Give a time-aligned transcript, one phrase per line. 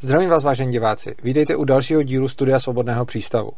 [0.00, 1.14] Zdravím vás, vážení diváci.
[1.22, 3.50] Vítejte u dalšího dílu Studia Svobodného přístavu.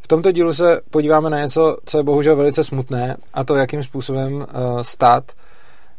[0.00, 3.82] V tomto dílu se podíváme na něco, co je bohužel velice smutné, a to, jakým
[3.82, 4.44] způsobem uh,
[4.82, 5.32] stát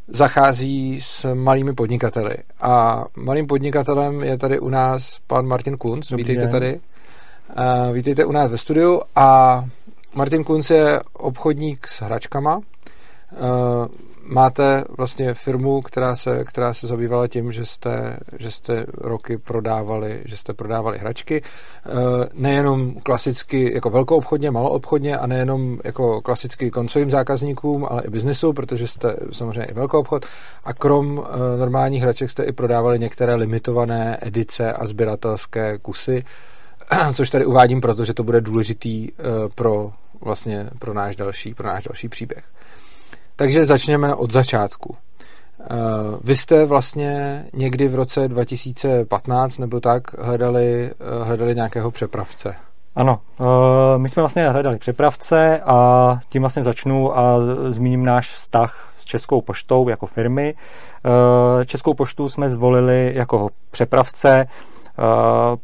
[0.08, 2.34] zachází s malými podnikateli.
[2.60, 5.76] A malým podnikatelem je tady u nás pan Martin.
[5.82, 6.50] Dobrý Vítejte den.
[6.50, 6.80] tady.
[7.58, 9.64] Uh, vítejte u nás ve studiu a
[10.14, 12.60] Martin Kunz je obchodník s hračkama.
[14.28, 20.22] Máte vlastně firmu, která se, která se zabývala tím, že jste, že jste roky prodávali,
[20.24, 21.42] že jste prodávali hračky.
[21.42, 28.10] Uh, nejenom klasicky jako velkou obchodně, maloobchodně a nejenom jako klasicky koncovým zákazníkům, ale i
[28.10, 30.26] biznesu, protože jste samozřejmě i velkou obchod.
[30.64, 31.26] A krom uh,
[31.58, 36.24] normálních hraček jste i prodávali některé limitované edice a sběratelské kusy,
[37.14, 39.18] což tady uvádím, protože to bude důležitý uh,
[39.54, 42.44] pro vlastně pro náš další, pro náš další příběh.
[43.36, 44.88] Takže začněme od začátku.
[44.90, 45.76] Uh,
[46.24, 50.90] Vy jste vlastně někdy v roce 2015 nebo tak hledali,
[51.20, 52.54] uh, hledali nějakého přepravce.
[52.94, 53.46] Ano, uh,
[53.96, 59.40] my jsme vlastně hledali přepravce a tím vlastně začnu a zmíním náš vztah s Českou
[59.40, 60.54] poštou jako firmy.
[61.66, 64.44] Českou poštu jsme zvolili jako přepravce,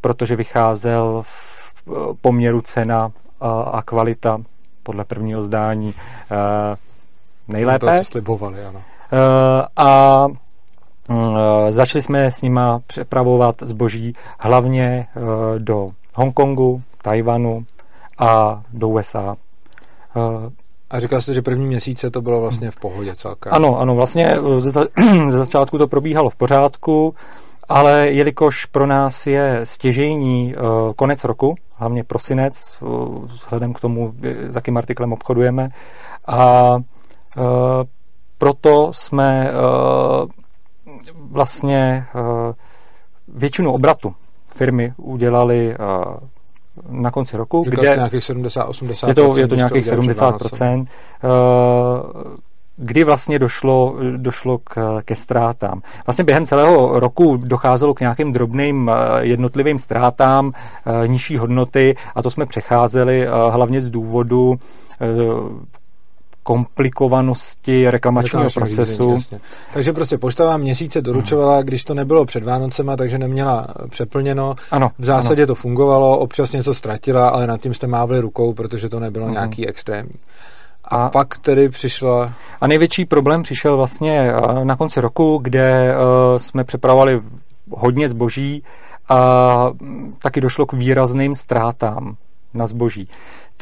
[0.01, 1.83] protože vycházel v
[2.21, 3.13] poměru cena
[3.73, 4.39] a kvalita
[4.83, 5.95] podle prvního zdání
[7.53, 7.87] nejlépe.
[7.87, 8.83] To, co slibovali, ano.
[9.13, 10.27] Eh, a
[11.09, 15.21] mm, eh, začali jsme s nima přepravovat zboží hlavně eh,
[15.59, 17.65] do Hongkongu, Tajvanu
[18.19, 19.37] a do USA.
[20.91, 23.53] A říkal jste, že první měsíce to bylo vlastně v pohodě celkem.
[23.55, 24.85] Ano, ano, vlastně ze, za-
[25.29, 27.15] ze začátku to probíhalo v pořádku,
[27.69, 30.55] ale jelikož pro nás je stěžejní
[30.97, 32.79] konec roku, hlavně prosinec,
[33.23, 34.15] vzhledem k tomu,
[34.49, 35.69] s jakým artiklem obchodujeme,
[36.27, 36.77] a
[38.43, 40.27] proto jsme eh,
[41.31, 42.55] vlastně eh,
[43.29, 44.15] většinu obratu
[44.49, 45.77] firmy udělali eh,
[46.89, 49.09] na konci roku, Říkal jste nějakých 70-80%.
[49.09, 50.85] je to, je to nějakých udělali před Vánocem.
[50.85, 55.83] 70%, eh, kdy vlastně došlo, došlo k, ke ztrátám.
[56.07, 62.23] Vlastně během celého roku docházelo k nějakým drobným eh, jednotlivým ztrátám, eh, nižší hodnoty a
[62.23, 64.55] to jsme přecházeli eh, hlavně z důvodu
[65.01, 65.07] eh,
[66.43, 69.17] komplikovanosti reklamačního procesu.
[69.19, 69.41] řízení,
[69.73, 74.55] takže prostě pošta vám měsíce doručovala, když to nebylo před Vánocema, takže neměla přeplněno.
[74.71, 78.89] Ano, V zásadě to fungovalo, občas něco ztratila, ale nad tím jste mávli rukou, protože
[78.89, 79.33] to nebylo Mhm.
[79.35, 80.15] nějaký extrémní.
[80.85, 85.95] A, A- pak tedy přišla A největší problém přišel vlastně eh, na konci roku, kde
[85.95, 87.21] eh, jsme přepravovali
[87.71, 88.63] hodně zboží
[89.09, 92.17] a mm, taky došlo k výrazným ztrátám
[92.55, 93.09] na zboží.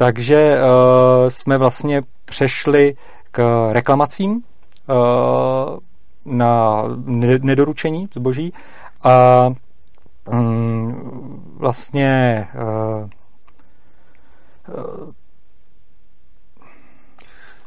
[0.01, 2.95] Takže eh, jsme vlastně přešli
[3.31, 4.43] k reklamacím
[4.89, 4.93] eh,
[6.25, 8.53] na ne- nedoručení zboží
[9.03, 9.49] a
[10.31, 13.09] mm, vlastně eh,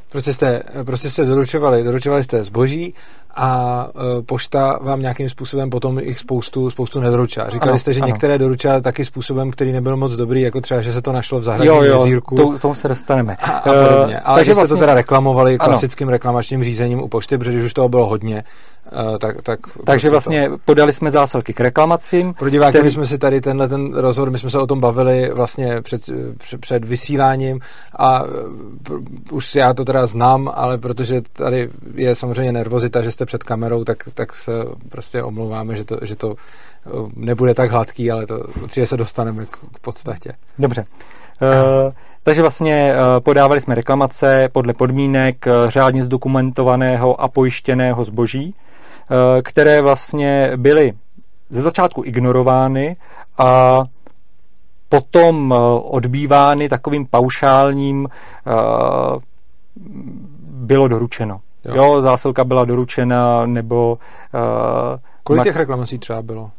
[0.08, 2.94] Prostě jste, prostě jste doručovali, doručovali jste zboží
[3.36, 7.48] a e, pošta vám nějakým způsobem potom jich spoustu, spoustu nedoručila.
[7.48, 8.06] Říkali Ano, jste, že ano.
[8.06, 11.40] některé doručila taky způsobem, který nebyl moc dobrý, jako třeba, že se to našlo v
[11.40, 12.36] jo, zahradním jo, jezírku.
[12.36, 13.36] to, k tomu se dostaneme.
[13.36, 14.16] a, a podobně.
[14.16, 15.68] Eh, Ale takže že jste vlastně- to teda reklamovali Ano.
[15.70, 18.44] klasickým reklamačním řízením u pošty, protože už toho bylo hodně.
[19.14, 22.32] e, tak, tak Takže prostě vlastně podali jsme zásilky k reklamacím.
[22.34, 22.38] To.
[22.38, 24.80] Pro diváky, který- my jsme si tady tenhle ten rozhovor, my jsme se o tom
[24.80, 26.02] bavili vlastně před,
[26.38, 27.60] před, před vysíláním
[27.96, 28.28] a e,
[28.84, 33.42] pr- už já to teda znám, ale protože tady je samozřejmě nervozita, že jste před
[33.42, 34.52] kamerou, tak, tak se
[34.88, 39.46] prostě omlouváme, že to, že to e, nebude tak hladký, ale to určitě se dostaneme
[39.46, 40.32] k, k podstatě.
[40.58, 40.86] Dobře.
[41.42, 41.92] Uh,
[42.22, 48.54] takže vlastně uh, podávali jsme reklamace podle podmínek uh, řádně zdokumentovaného a pojištěného zboží,
[49.42, 50.92] které vlastně byly
[51.48, 52.96] ze začátku ignorovány
[53.38, 53.78] a
[54.88, 58.08] potom odbývány takovým paušálním
[60.40, 61.40] bylo doručeno.
[61.64, 61.74] Jo.
[61.76, 61.84] Jo.
[61.84, 63.98] jo, zásilka byla doručena, nebo
[64.34, 64.40] uh,
[65.24, 66.50] Kolik ma- těch reklamací třeba bylo?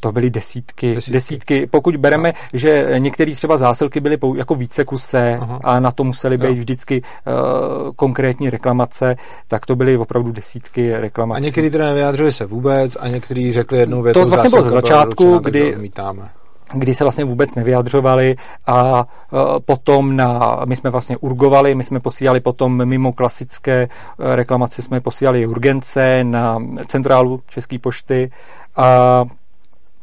[0.00, 1.12] to byly desítky, Desítky.
[1.12, 1.66] desítky.
[1.66, 5.60] Pokud bereme, že některé třeba zásilky byly jako více kuse Aha.
[5.64, 6.46] a na to musely Jo.
[6.50, 9.16] být vždycky uh, konkrétní reklamace,
[9.48, 11.42] tak to byly opravdu desítky A reklamací.
[11.42, 15.38] někteří teda nevyjádřili se vůbec a někteří řekli jednou větou, To vlastně bylo ze začátku,
[15.38, 16.28] kdy- odmítáme.
[16.72, 18.36] Kdy se vlastně vůbec nevyjadřovali
[18.66, 24.34] a uh, potom na, my jsme vlastně urgovali, my jsme posílali potom mimo klasické uh,
[24.34, 28.30] reklamace, jsme posílali urgence na centrálu České pošty
[28.76, 29.24] a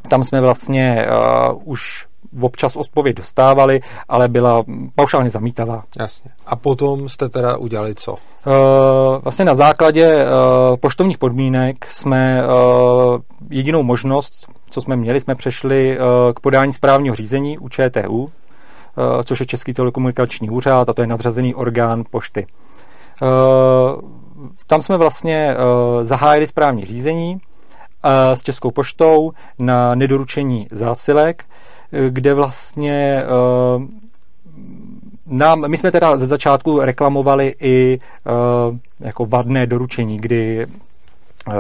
[0.10, 1.08] tam jsme vlastně
[1.52, 2.08] uh, už
[2.42, 4.64] občas odpověď dostávali, ale byla
[4.96, 5.84] paušálně zamítavá.
[6.00, 6.32] Jasně.
[6.46, 8.12] A potom jste teda udělali co?
[8.14, 8.18] Uh,
[9.24, 15.98] vlastně na základě uh, poštovních podmínek jsme uh, jedinou možnost, co jsme měli, jsme přešli
[16.36, 18.32] k podání správního řízení u ČTU,
[19.24, 22.48] což je Český telekomunikační úřad a to je nadřazený orgán pošty.
[24.68, 25.56] Tam jsme vlastně
[26.02, 27.38] zahájili správní řízení
[28.34, 31.46] s Českou poštou na nedoručení zásilek,
[32.10, 33.24] kde vlastně
[33.78, 33.84] uh,
[35.26, 38.00] nám, my jsme teda ze začátku reklamovali i
[38.70, 40.68] uh, jako vadné doručení, kdy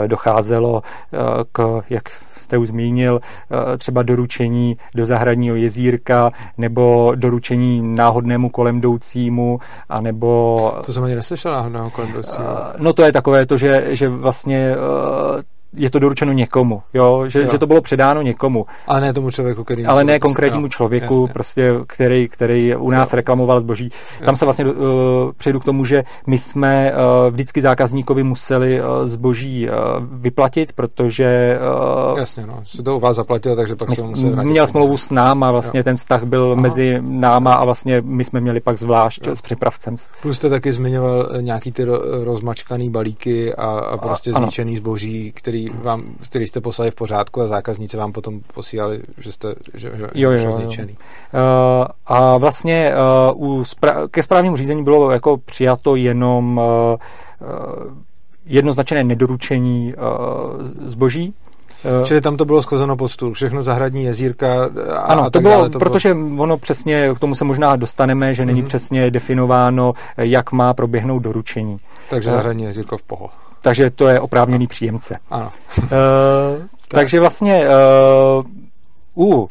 [0.07, 0.81] docházelo
[1.51, 2.03] k, jak
[2.37, 3.19] jste už zmínil,
[3.77, 10.71] třeba doručení do zahradního jezírka nebo doručení náhodnému kolemdoucímu, anebo...
[10.85, 12.45] To jsem ani neslyšel náhodného kolemdoucímu.
[12.77, 14.75] No to je takové to, že, že vlastně
[15.77, 17.23] je to doručeno někomu, jo?
[17.27, 17.51] Že, jo.
[17.51, 18.65] že to bylo předáno někomu.
[18.87, 19.85] Ale ne tomu člověku, který...
[19.85, 21.33] Ale ne konkrétnímu člověku, jasně.
[21.33, 23.15] prostě, který, který u nás jo.
[23.15, 23.89] reklamoval zboží.
[24.11, 24.25] Jasně.
[24.25, 24.73] Tam se vlastně uh,
[25.37, 29.73] přejdu k tomu, že my jsme uh, vždycky zákazníkovi museli uh, zboží uh,
[30.11, 31.59] vyplatit, protože...
[32.11, 32.61] Uh, jasně, no.
[32.65, 34.49] Se to u vás zaplatilo, takže pak se museli vrátit.
[34.49, 35.83] Měl smlouvu s náma, vlastně jo.
[35.83, 36.61] ten vztah byl Aha.
[36.61, 39.35] mezi náma a vlastně my jsme měli pak zvlášť jo.
[39.35, 39.95] s přepravcem.
[40.21, 41.85] Plus jste taky zmiňoval nějaký ty
[42.23, 47.41] rozmačkaný balíky a, a prostě a, zničený zboží, který vám, který jste poslali v pořádku
[47.41, 50.69] a zákazníci vám potom posílali, že jste že, že, jo, jo, jo.
[50.83, 52.93] Uh, a vlastně
[53.35, 56.95] uh, u spra- ke správnímu řízení bylo jako přijato jenom uh,
[58.45, 61.33] jednoznačné nedoručení uh, zboží,
[62.03, 65.53] Čili tam to bylo schozeno pod stůl, všechno zahradní jezírka a Ano, a to bylo,
[65.53, 66.43] dále, to protože bylo...
[66.43, 68.67] ono přesně, k tomu se možná dostaneme, že není mm-hmm.
[68.67, 71.77] přesně definováno, jak má proběhnout doručení.
[72.09, 73.29] Takže zahradní jezírko v poho
[73.65, 75.17] takže to je oprávněný příjemce.
[75.29, 75.51] Ano.
[75.77, 75.87] uh,
[76.87, 77.65] takže vlastně
[79.15, 79.49] uh, u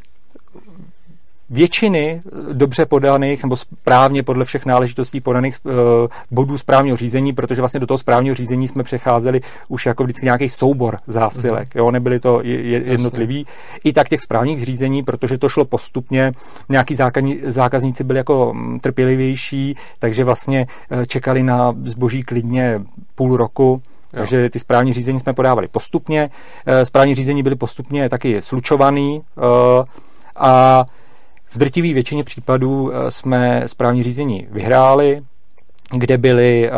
[1.50, 2.22] většiny
[2.52, 5.72] dobře podaných nebo správně podle všech náležitostí podaných uh,
[6.31, 10.49] bodů správního řízení, protože vlastně do toho správního řízení jsme přecházeli už jako vždycky nějaký
[10.49, 11.78] soubor zásilek, mm-hmm.
[11.78, 13.46] jo, nebyly to jednotlivý.
[13.84, 16.32] I tak těch správních řízení, protože to šlo postupně,
[16.69, 16.96] nějaký
[17.44, 20.67] zákazníci byli jako mm, trpělivější, takže vlastně
[21.06, 22.81] čekali na zboží klidně
[23.14, 23.82] půl roku,
[24.14, 26.31] takže ty správní řízení jsme podávali postupně.
[26.66, 29.40] Eh, správní řízení byly postupně taky slučovaný eh,
[30.37, 30.84] a
[31.50, 35.20] v drtivé většině případů eh, jsme správní řízení vyhráli,
[35.96, 36.70] kde byly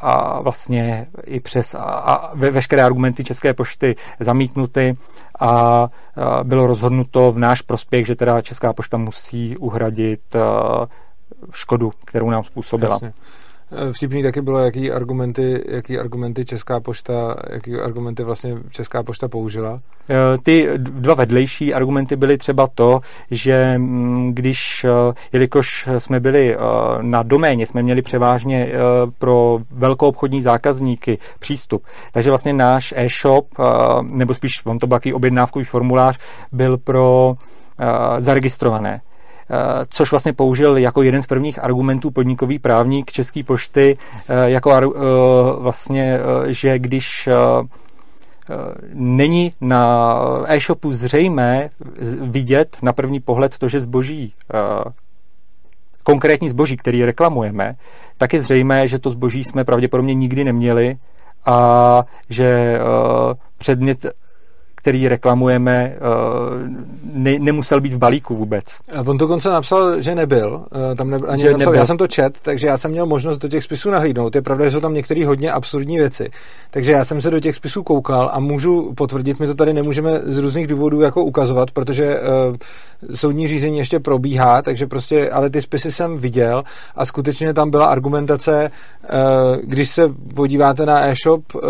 [0.00, 4.96] a vlastně i přes a, a ve, veškeré argumenty České pošty zamítnuty
[5.40, 5.88] a, a
[6.42, 10.86] bylo rozhodnuto v náš prospěch, že teda Česká pošta musí uhradit a,
[11.52, 12.94] škodu, kterou nám způsobila.
[12.94, 13.12] Jasně.
[13.72, 19.28] Eh, vtipný taky bylo, jaký argumenty, jaký argumenty Česká pošta, jaký argumenty vlastně Česká pošta
[19.28, 19.80] použila.
[20.10, 26.56] Eh, ty dva vedlejší argumenty byly třeba to, že mm, když, eh, jelikož jsme byli
[27.00, 28.72] na doméně, jsme měli převážně
[29.18, 33.46] pro velkou obchodní zákazníky přístup, takže vlastně náš e-shop,
[34.02, 36.18] nebo spíš on to byl objednávkový formulář,
[36.52, 37.34] byl pro
[38.18, 39.00] zaregistrované
[39.88, 43.98] což vlastně použil jako jeden z prvních argumentů podnikový právník České pošty,
[44.28, 44.86] eh, jako eh,
[45.58, 47.28] vlastně, že když
[48.94, 50.08] není na
[50.46, 51.70] e-shopu zřejmé
[52.20, 54.34] vidět na první pohled to, že zboží
[56.02, 57.74] konkrétní zboží, který reklamujeme,
[58.18, 60.96] tak je zřejmé, že to zboží jsme pravděpodobně nikdy neměli
[61.46, 62.78] a že
[63.58, 64.06] předmět
[64.86, 65.98] který reklamujeme, eh,
[67.12, 68.64] ne, nemusel být v balíku vůbec.
[69.06, 70.64] On dokonce napsal, že nebyl.
[70.92, 71.80] Eh, tam nebyl, ani že napsal, nebyl.
[71.80, 74.34] Já jsem to čet, takže já jsem měl možnost do těch spisů nahlídnout.
[74.34, 76.30] Je pravda, že jsou tam některé hodně absurdní věci.
[76.70, 80.20] Takže já jsem se do těch spisů koukal a můžu potvrdit, my to tady nemůžeme
[80.24, 82.56] z různých důvodů jako ukazovat, protože uh,
[83.14, 86.64] soudní řízení ještě probíhá, takže prostě, ale ty spisy jsem viděl
[86.96, 88.70] a skutečně tam byla argumentace,
[89.02, 89.10] uh,
[89.64, 91.60] když se podíváte na e-shop, uh,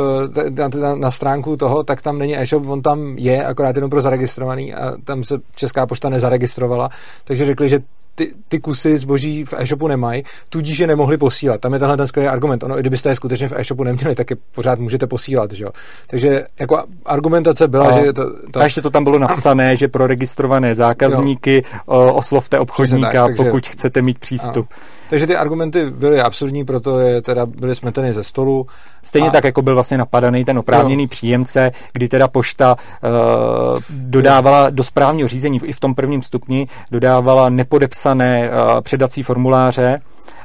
[0.51, 4.01] na, na, na stránku toho, tak tam není e-shop, on tam je, akorát jenom pro
[4.01, 6.91] zaregistrovaný a tam se Česká pošta nezaregistrovala,
[7.25, 7.81] takže řekli, že
[8.17, 11.61] ty, ty kusy zboží v e-shopu nemají, tudíž je nemohli posílat.
[11.61, 12.63] Tam je tenhle ten skvělý argument.
[12.63, 15.53] Ono, i kdybyste je skutečně v e-shopu neměli, tak je pořád můžete posílat.
[15.53, 15.71] Že jo?
[16.07, 18.05] Takže jako argumentace byla, no.
[18.05, 18.61] že to, to...
[18.61, 22.13] A ještě to tam bylo napsané, že pro registrované zákazníky jo.
[22.15, 23.45] oslovte obchodníka, tak, takže...
[23.45, 24.67] pokud chcete mít přístup.
[24.73, 24.75] A.
[25.11, 28.67] Takže ty argumenty byly absurdní, proto je teda byly smeteny ze stolu.
[29.03, 29.33] Stejně a...
[29.33, 31.09] tak, jako byl vlastně napadaný ten oprávněný jo.
[31.09, 37.49] příjemce, kdy teda pošta uh, dodávala do správního řízení i v tom prvním stupni, dodávala
[37.49, 40.01] nepodepsané uh, předací formuláře,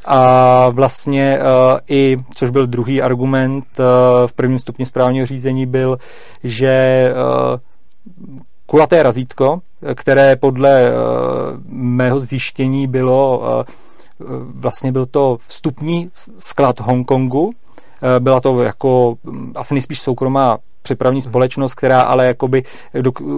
[0.05, 3.85] a vlastně uh, i, což byl druhý argument uh,
[4.27, 5.97] v prvním stupni správního řízení, byl,
[6.43, 7.59] že uh,
[8.65, 9.59] kulaté razítko,
[9.95, 10.91] které podle
[11.69, 13.41] mého zjištění bylo
[14.55, 17.51] vlastně byl to vstupní sklad Hongkongu,
[18.19, 22.63] byla to jako mm, asi nejspíš soukromá přepravní společnost, která ale jakoby,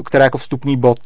[0.03, 0.97] která jako vstupní bod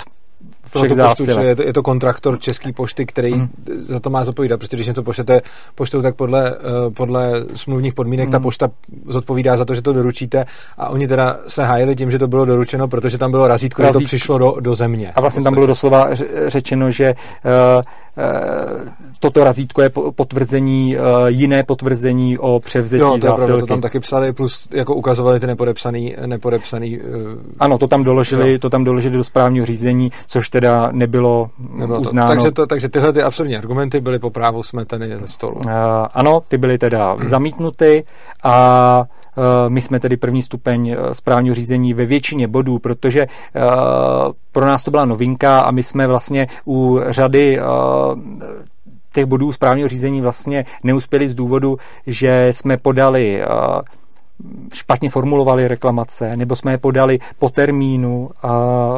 [0.78, 3.50] všech poštu, je, to, je to kontraktor České pošty, který mm.
[3.80, 4.60] za to má zapovídat.
[4.60, 5.42] Prostě když něco pošlete
[5.76, 8.32] poštou, tak podle, uh, podle smluvních podmínek mm.
[8.32, 8.70] ta pošta
[9.06, 10.46] zodpovídá za to, že to doručíte
[10.78, 14.00] a oni teda se hájili tím, že to bylo doručeno, protože tam bylo razítko, razítko.
[14.00, 15.12] že to přišlo do, do země.
[15.16, 16.10] A vlastně tam bylo doslova
[16.48, 17.84] řečeno, že uh, Eh,
[19.20, 23.46] toto razítko je potvrzení, eh, jiné potvrzení o převzetí jo, to zásilky.
[23.46, 27.04] Pravda, to tam taky psali, plus jako ukazovali ty nepodepsaný, nepodepsaný eh,
[27.60, 28.60] Ano, to tam doložili, jo.
[28.60, 32.28] to tam doložili do správního řízení, což teda nebylo, nebylo uznáno.
[32.28, 32.34] To.
[32.36, 35.56] Takže, to, takže tyhle ty absurdní argumenty byly po právu smeteny ze stolu.
[35.56, 35.72] Uh,
[36.14, 37.26] ano, ty byly teda hmm.
[37.26, 38.04] zamítnuty
[38.44, 39.17] a Eh,
[39.68, 43.62] my jsme tedy první stupeň eh, správního řízení ve většině bodů, protože eh,
[44.52, 47.60] pro nás to byla novinka a my jsme vlastně u řady
[49.14, 51.78] těch bodů správního řízení vlastně neuspěli z důvodu,
[52.08, 53.42] že jsme podali
[54.74, 58.52] špatně formulovali reklamace, nebo jsme je podali po termínu a,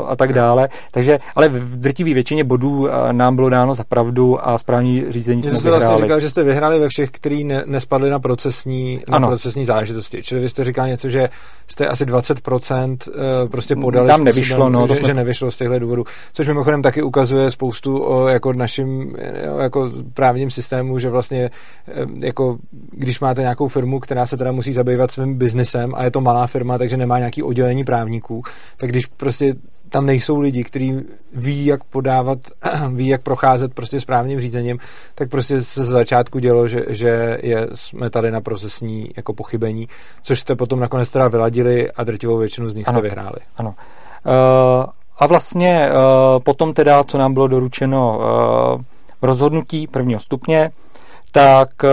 [0.08, 0.70] a tak dále.
[0.92, 5.60] Takže, ale v drtivé většině bodů nám bylo dáno za pravdu a správní řízení jsme
[5.60, 9.66] jste vlastně říkal, že jste vyhráli ve všech, který ne, nespadly na procesní, na procesní
[9.66, 10.24] záležitosti.
[10.24, 11.30] Čili vy jste říkal něco, že
[11.68, 14.08] jste asi 20% eh, prostě podali.
[14.08, 14.88] Tam nevyšlo, no.
[14.88, 15.08] Že, jsme...
[15.08, 16.04] že nevyšlo z těchto důvodů.
[16.34, 19.16] Což mimochodem taky ukazuje spoustu o jako našim
[19.60, 21.50] jako právním systému, že vlastně
[21.88, 22.58] eh, jako
[22.92, 26.22] když máte nějakou firmu, která se teda musí zabývat svým svým biznesem a je to
[26.22, 28.44] malá firma, takže nemá nějaký oddělení právníků,
[28.78, 29.56] tak když prostě
[29.90, 30.94] tam nejsou lidi, kteří
[31.34, 32.40] ví, jak podávat,
[32.94, 34.80] ví, jak procházet prostě správným řízením,
[35.16, 39.88] tak prostě se z začátku dělo, že, že je, jsme tady na procesní jako pochybení,
[40.22, 43.40] což jste potom nakonec teda vyladili a drtivou většinu z nich ano, jste vyhráli.
[43.58, 43.76] Ano.
[44.26, 44.86] Uh,
[45.18, 48.82] a vlastně uh, potom teda, co nám bylo doručeno uh,
[49.22, 50.72] v rozhodnutí prvního stupně,
[51.32, 51.90] tak uh,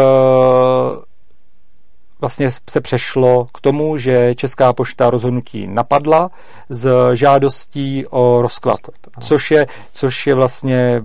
[2.21, 6.31] vlastně se přešlo k tomu, že Česká pošta rozhodnutí napadla
[6.69, 8.77] s žádostí o rozklad,
[9.21, 11.03] což je, což je vlastně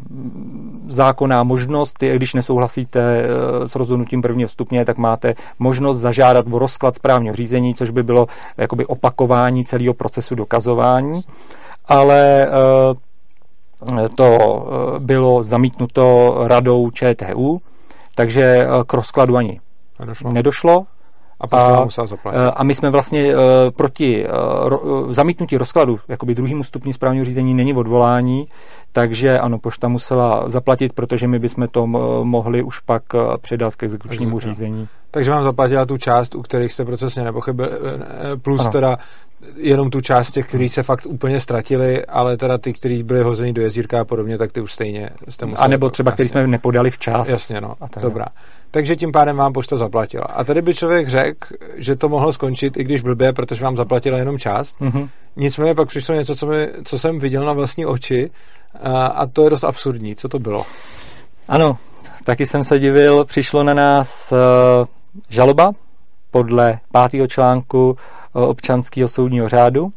[0.87, 1.97] zákonná možnost.
[1.99, 7.75] Když nesouhlasíte eh, s rozhodnutím prvního stupně, tak máte možnost zažádat o rozklad správního řízení,
[7.75, 8.27] což by bylo
[8.57, 11.21] jakoby opakování celého procesu dokazování.
[11.85, 17.61] Ale eh, to eh, bylo zamítnuto radou ČTU,
[18.15, 19.59] takže k rozkladu ani
[19.99, 20.31] nedošlo.
[20.31, 20.85] nedošlo
[21.41, 22.39] a a, zaplatit.
[22.39, 23.41] Eh, a my jsme vlastně uh,
[23.77, 28.45] proti uh, ro, zamítnutí rozkladu, jakoby druhýmu stupni správního řízení není odvolání,
[28.91, 31.87] takže ano, pošta musela zaplatit, protože my bychom to
[32.23, 33.03] mohli už pak
[33.41, 34.87] předat k exekučnímu takže, řízení.
[35.11, 37.69] Takže vám zaplatila tu část, u kterých jste procesně nepochybili,
[38.41, 38.69] plus ano.
[38.69, 38.97] teda
[39.55, 43.53] jenom tu část těch, kteří se fakt úplně ztratili, ale teda ty, kteří byli hozeni
[43.53, 45.65] do jezírka a podobně, tak ty už stejně jste museli.
[45.65, 47.29] A nebo třeba, kteří jsme nepodali včas.
[47.29, 47.75] Jasně, no.
[47.81, 48.25] A Dobrá.
[48.71, 50.23] Takže tím pádem vám pošta zaplatila.
[50.23, 54.17] A tady by člověk řekl, že to mohlo skončit, i když blbě, protože vám zaplatila
[54.17, 54.79] jenom část.
[54.79, 55.09] Mm-hmm.
[55.35, 58.31] Nicméně pak přišlo něco, co, mi, co jsem viděl na vlastní oči
[58.83, 60.15] a, a to je dost absurdní.
[60.15, 60.65] Co to bylo?
[61.47, 61.77] Ano,
[62.23, 63.25] taky jsem se divil.
[63.25, 64.85] Přišlo na nás uh,
[65.29, 65.71] žaloba
[66.31, 67.97] podle pátého článku
[68.33, 69.91] občanského soudního řádu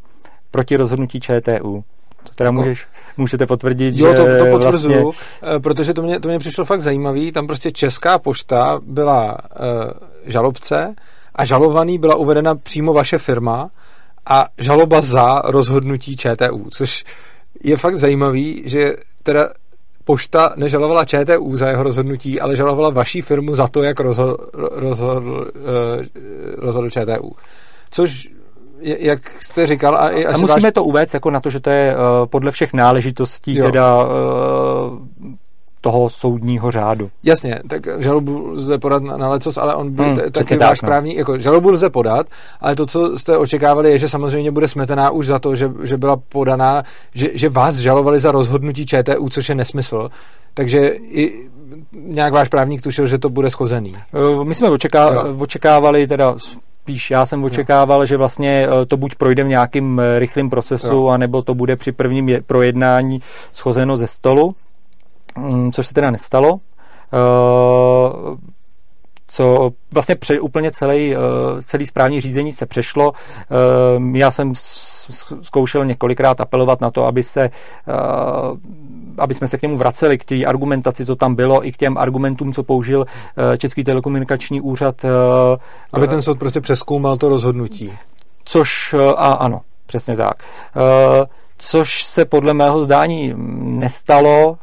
[0.51, 1.83] proti rozhodnutí ČTU.
[2.25, 5.59] To teda můžeš, můžete potvrdit, jo, že to, to potvrzuju, vlastně...
[5.59, 7.31] protože to mě, to mě přišlo fakt zajímavý.
[7.31, 9.91] Tam prostě Česká pošta byla uh,
[10.25, 10.95] žalobce
[11.35, 13.69] a žalovaný byla uvedena přímo vaše firma
[14.25, 17.03] a žaloba za rozhodnutí ČTU, což
[17.63, 19.49] je fakt zajímavý, že teda
[20.03, 25.51] pošta nežalovala ČTU za jeho rozhodnutí, ale žalovala vaší firmu za to, jak rozhodl, rozhodl,
[25.55, 26.05] uh,
[26.57, 27.35] rozhodl ČTU.
[27.91, 28.29] Což
[28.81, 29.95] jak jste říkal.
[29.95, 30.73] A, a musíme váš...
[30.73, 33.65] to uvést jako na to, že to je uh, podle všech náležitostí jo.
[33.65, 34.09] teda uh,
[35.85, 37.09] toho soudního řádu.
[37.23, 40.85] Jasně, tak žalobu lze podat na, na lecos, ale on byl hmm, taky váš no.
[40.85, 42.27] právní, jako žalobu lze podat,
[42.61, 45.97] ale to, co jste očekávali, je, že samozřejmě bude smetená už za to, že, že
[45.97, 50.09] byla podaná, že, že vás žalovali za rozhodnutí ČTU, což je nesmysl.
[50.53, 51.49] Takže i
[51.93, 53.95] nějak váš právník tušil, že to bude schozený.
[53.95, 56.35] Eh, my jsme očeká- očekávali teda
[56.85, 60.87] spíš já jsem očekával, že vlastně eh, to buď projde v nějakým eh, rychlým procesu,
[60.87, 61.07] jo.
[61.07, 63.21] anebo to bude při prvním projednání
[63.53, 64.55] schozeno ze stolu,
[65.37, 66.59] mm, což se teda nestalo.
[67.13, 68.37] Eh,
[69.27, 71.15] co vlastně pře, úplně celý,
[71.63, 73.13] celý správní řízení se přešlo.
[74.13, 74.53] Já jsem
[75.41, 77.49] zkoušel několikrát apelovat na to, aby se
[79.17, 81.97] aby jsme se k němu vraceli, k té argumentaci, co tam bylo, i k těm
[81.97, 83.05] argumentům, co použil
[83.53, 85.05] eh, Český telekomunikační úřad.
[85.05, 85.09] Eh,
[85.93, 87.91] aby ten soud prostě přeskoumal to rozhodnutí.
[88.45, 90.43] Což, eh, a ano, přesně tak.
[91.57, 93.31] což se podle mého zdání
[93.79, 94.57] nestalo.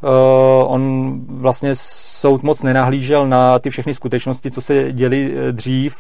[0.66, 5.96] On vlastně soud moc nenahlížel na ty všechny skutečnosti, co se děli dřív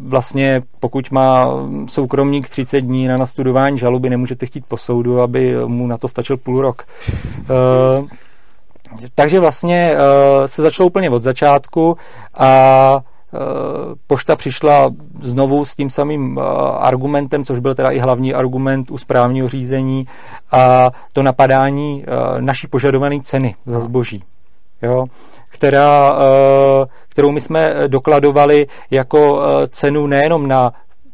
[0.00, 1.46] vlastně pokud má
[1.88, 6.36] soukromník 30 dní na nastudování žaloby, nemůžete chtít po soudu, aby mu na to stačil
[6.36, 6.84] půl rok.
[8.00, 8.08] Uh,
[9.14, 11.96] takže vlastně uh, se začalo úplně od začátku
[12.34, 13.40] a uh,
[14.06, 16.40] pošta přišla znovu s tím samým
[16.78, 20.06] argumentem, což byl teda i hlavní argument u správního řízení
[20.52, 22.04] a to napadání
[22.40, 24.24] naší požadované ceny za zboží.
[24.82, 25.04] Jo?
[25.48, 30.72] která, eh, kterou my jsme dokladovali jako eh, cenu nejenom na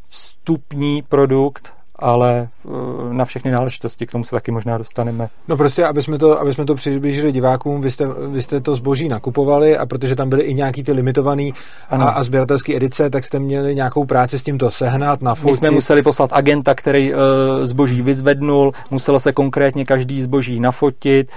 [0.08, 5.28] vstupní produkt, ale eh, na všechny náležitosti, k tomu se taky možná dostaneme.
[5.48, 8.74] No prostě, aby jsme to, aby jsme to přiblížili divákům, vy jste, vy jste to
[8.74, 11.54] zboží nakupovali a protože tam byly i nějaký ty limitovaný
[11.90, 15.52] a, a sběratelské edice, tak jste měli nějakou práci s tím to sehnat, nafotit.
[15.52, 17.20] My jsme museli poslat agenta, který uh,
[17.62, 21.30] zboží vyzvednul, muselo se konkrétně každý zboží nafotit,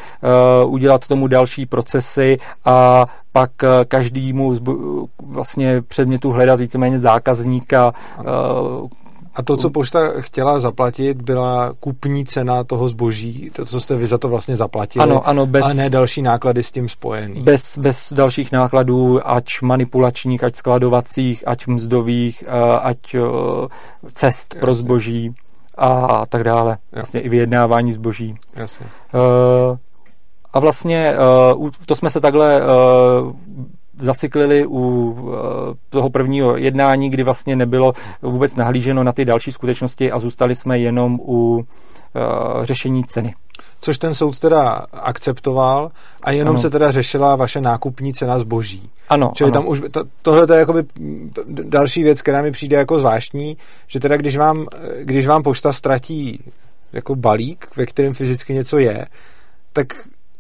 [0.63, 3.51] uh, udělat tomu další procesy a pak
[3.87, 4.55] každému
[5.23, 7.93] vlastně předmětu hledat víceméně zákazníka,
[9.35, 14.07] a to, co pošta chtěla zaplatit, byla kupní cena toho zboží, to, co jste vy
[14.07, 17.41] za to vlastně zaplatili, ano, ano, bez, a ne další náklady s tím spojený.
[17.41, 23.19] Bez, bez dalších nákladů, ať manipulačních, ať skladovacích, ať mzdových, eh, ať eh,
[24.13, 24.61] cest Jasně.
[24.61, 25.35] pro zboží
[25.77, 26.77] a tak dále.
[26.91, 28.35] Vlastně i vyjednávání zboží.
[28.55, 28.85] Jasně.
[28.85, 29.77] Eh,
[30.53, 31.15] a vlastně
[31.85, 32.61] to jsme se takhle
[33.99, 40.11] zaciklili u eh, toho prvního jednání, kdy vlastně nebylo vůbec nahlíženo na ty další skutečnosti
[40.11, 41.65] a zůstali jsme jenom u
[42.15, 43.35] eh, řešení ceny.
[43.81, 45.91] Což ten soud teda akceptoval
[46.23, 46.61] a jenom ano.
[46.61, 48.89] se teda řešila vaše nákupní cena zboží.
[49.09, 49.31] Ano.
[49.35, 49.53] Čili ano.
[49.53, 50.83] tam už, to, tohle je jakoby
[51.47, 53.57] další věc, která mi přijde jako zvláštní,
[53.87, 54.67] že teda když vám,
[55.01, 56.39] když vám pošta ztratí
[56.93, 59.05] jako balík, ve kterém fyzicky něco je,
[59.73, 59.87] tak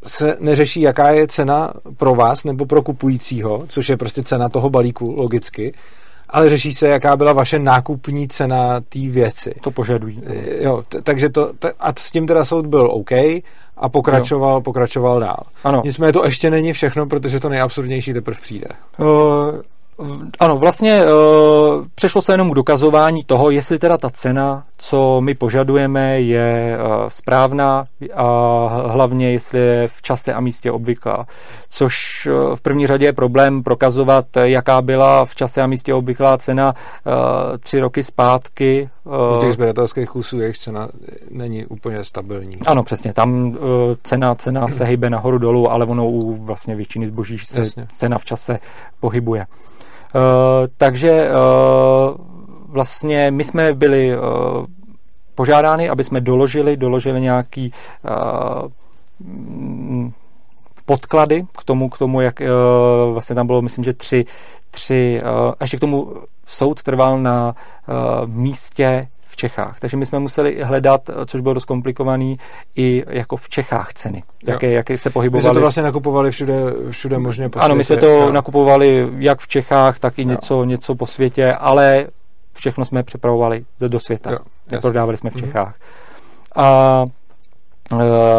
[0.03, 4.69] se neřeší, jaká je cena pro vás nebo pro kupujícího, což je prostě cena toho
[4.69, 5.73] balíku logicky,
[6.29, 9.53] ale řeší se, jaká byla vaše nákupní cena té věci.
[9.61, 10.21] To požadují.
[10.25, 13.11] Eh, jo, t- takže to, t- a s tím teda soud byl OK
[13.77, 14.61] a pokračoval, jo.
[14.61, 15.43] pokračoval dál.
[15.63, 15.81] Ano.
[15.85, 18.67] Nicméně to ještě není všechno, protože to nejabsurdnější teprve přijde.
[18.99, 19.07] Uh,
[20.39, 25.33] ano, vlastně uh, přešlo se jenom k dokazování toho, jestli teda ta cena, co my
[25.35, 28.25] požadujeme, je uh, správná a
[28.87, 31.25] hlavně, jestli je v čase a místě obvyklá.
[31.69, 36.37] Což uh, v první řadě je problém prokazovat, jaká byla v čase a místě obvyklá
[36.37, 37.13] cena uh,
[37.57, 38.89] tři roky zpátky.
[39.03, 40.87] Uh, U těch sběratelských kusů jejich cena
[41.31, 42.57] není úplně stabilní.
[42.67, 43.13] Ano, přesně.
[43.13, 43.55] Tam uh,
[44.03, 47.87] cena, cena se hýbe nahoru dolů, ale ono u vlastně většiny zboží se Jasně.
[47.95, 48.59] cena v čase
[48.99, 49.45] pohybuje.
[50.15, 52.15] Eh, takže uh,
[52.67, 54.23] vlastně my jsme byli uh,
[55.35, 57.73] požádáni, aby jsme doložili, doložili nějaký
[60.85, 62.41] podklady k tomu, k tomu, jak
[63.13, 64.25] vlastně tam bylo, myslím, že tři,
[64.71, 65.21] tři
[65.61, 66.13] ještě k tomu
[66.45, 67.55] soud trval na
[68.25, 69.07] místě
[69.41, 69.79] Čechách.
[69.79, 72.37] Takže my jsme museli hledat, což bylo dost komplikovaný,
[72.75, 75.43] i jako v Čechách ceny, jaké, jaké se pohybovaly.
[75.43, 76.53] My jsme to vlastně nakupovali všude,
[76.89, 78.31] všude možně po Ano, my jsme to jo.
[78.31, 82.07] nakupovali jak v Čechách, tak i něco, něco po světě, ale
[82.53, 84.31] všechno jsme přepravovali do světa.
[84.31, 84.39] Jo,
[84.81, 85.45] Prodávali jsme v mhm.
[85.45, 85.75] Čechách.
[85.75, 86.61] Mm-hmm.
[86.63, 87.05] A,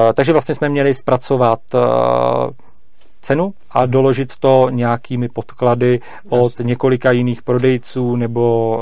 [0.08, 1.78] e, takže vlastně jsme měli zpracovat e,
[3.20, 8.78] cenu a doložit to nějakými podklady od několika jiných prodejců nebo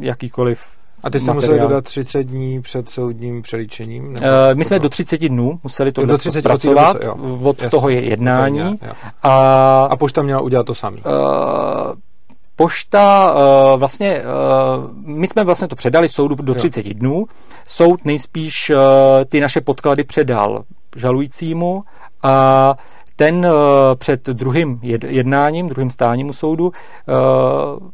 [0.00, 4.08] jakýkoliv a ty jste museli dodat 30 dní před soudním přelíčením?
[4.08, 4.14] Uh,
[4.54, 8.08] my jsme do 30 dnů museli to do 30 zpracovat od, od Jasně, toho je
[8.08, 8.78] jednání.
[8.78, 9.34] To je, a,
[9.90, 10.98] a pošta měla udělat to samý.
[10.98, 11.94] Uh,
[12.56, 16.92] pošta uh, vlastně, uh, my jsme vlastně to předali soudu do 30 jo.
[16.96, 17.24] dnů.
[17.66, 18.76] Soud nejspíš uh,
[19.28, 20.64] ty naše podklady předal
[20.96, 21.84] žalujícímu
[22.22, 22.74] a
[23.16, 23.52] ten uh,
[23.94, 27.88] před druhým jednáním, druhým stáním u soudu uh,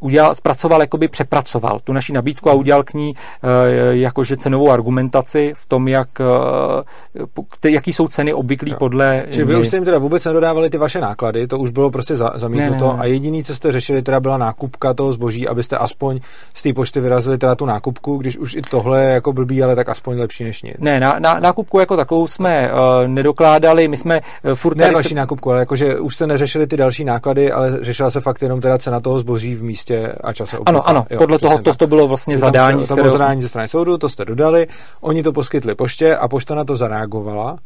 [0.00, 3.50] udělal, zpracoval, jakoby přepracoval tu naši nabídku a udělal k ní uh,
[3.90, 8.76] jakože cenovou argumentaci v tom, jak, uh, jaký jsou ceny obvyklý jo.
[8.78, 9.24] podle...
[9.30, 12.16] Čili vy už jste jim teda vůbec nedodávali ty vaše náklady, to už bylo prostě
[12.16, 13.02] za, zamítnuto ne, ne, ne.
[13.02, 16.20] a jediný, co jste řešili, teda byla nákupka toho zboží, abyste aspoň
[16.54, 19.76] z té pošty vyrazili teda tu nákupku, když už i tohle je jako blbý, ale
[19.76, 20.74] tak aspoň lepší než nic.
[20.78, 24.76] Ne, na, na, nákupku jako takovou jsme uh, nedokládali, my jsme uh, furt...
[24.76, 25.14] Ne vaši se...
[25.14, 28.78] nákupku, ale jakože už jste neřešili ty další náklady, ale řešila se fakt jenom teda
[28.78, 30.80] cena toho zboží v místě místě a čase obvyklá.
[30.80, 32.86] Ano, ano, jo, podle toho to, to bylo vlastně zadání.
[32.86, 34.66] To bylo zadání ze strany soudu, to jste dodali,
[35.00, 37.58] oni to poskytli poště a pošta na to zareagovala.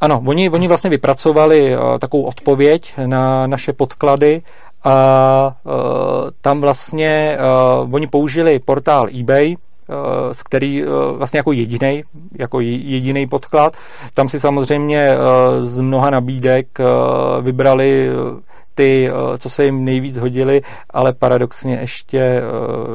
[0.00, 4.42] Ano, oni, oni vlastně vypracovali uh, takovou odpověď na naše podklady
[4.84, 5.72] a uh,
[6.40, 7.38] tam vlastně
[7.84, 9.56] uh, oni použili portál eBay,
[10.32, 10.82] z který
[11.16, 12.02] vlastně jako jediný,
[12.38, 13.72] jako jediný podklad.
[14.14, 15.10] Tam si samozřejmě
[15.60, 16.78] z mnoha nabídek
[17.40, 18.08] vybrali
[18.74, 22.42] ty, co se jim nejvíc hodili, ale paradoxně ještě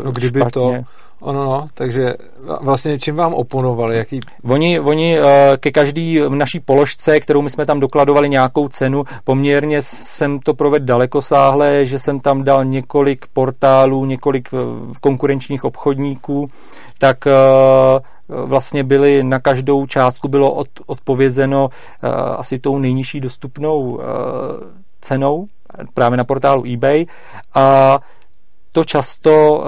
[0.04, 0.52] No kdyby špatně.
[0.52, 0.74] to
[1.22, 2.14] Ono, no, takže
[2.62, 3.98] vlastně čím vám oponovali?
[3.98, 4.20] Jaký...
[4.44, 5.18] Oni, oni
[5.60, 10.86] ke každý naší položce, kterou my jsme tam dokladovali nějakou cenu, poměrně jsem to provedl
[10.86, 14.50] daleko sáhle, že jsem tam dal několik portálů, několik
[15.02, 16.48] konkurenčních obchodníků,
[16.98, 17.18] tak
[18.28, 21.70] vlastně byly na každou částku bylo od, odpovězeno
[22.38, 24.00] asi tou nejnižší dostupnou
[25.02, 25.48] cenou
[25.94, 27.06] právě na portálu eBay
[27.56, 28.00] a
[28.72, 29.64] to často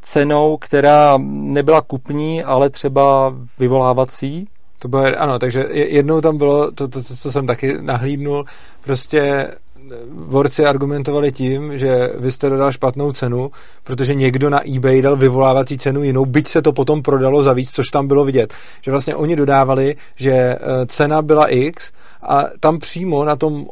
[0.00, 4.48] cenou, která nebyla kupní, ale třeba vyvolávací.
[4.78, 8.44] To bylo, ano, takže jednou tam bylo to, to, to co jsem taky nahlídnul,
[8.84, 9.50] prostě
[10.10, 13.50] vorci argumentovali tím, že vy jste dodal špatnou cenu,
[13.84, 17.70] protože někdo na eBay dal vyvolávací cenu jinou, byť se to potom prodalo za víc,
[17.70, 18.54] což tam bylo vidět.
[18.82, 21.92] Že vlastně oni dodávali, že eh, cena byla X
[22.28, 23.66] a tam přímo na tom,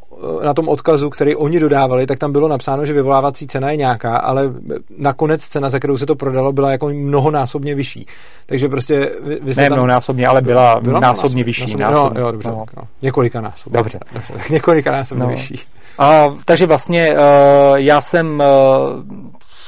[0.44, 4.16] na tom odkazu, který oni dodávali, tak tam bylo napsáno, že vyvolávací cena je nějaká,
[4.16, 4.52] ale
[4.98, 8.06] nakonec cena, za kterou se to prodalo, byla jako mnohonásobně vyšší.
[8.46, 9.10] Takže prostě...
[9.22, 9.78] Vy, vy ne tam...
[9.78, 11.62] mnohonásobně, ale byla, byla násobně, násobně vyšší.
[11.62, 12.20] Násobně, násobně.
[12.20, 12.48] No, jo, dobře.
[12.48, 12.64] No.
[12.76, 12.82] No.
[13.02, 13.78] Několika násobně.
[13.78, 13.98] Dobře.
[14.12, 14.34] dobře.
[14.50, 15.30] Několika násobně no.
[15.30, 15.60] vyšší.
[15.98, 17.18] A, takže vlastně uh,
[17.74, 18.44] já jsem uh,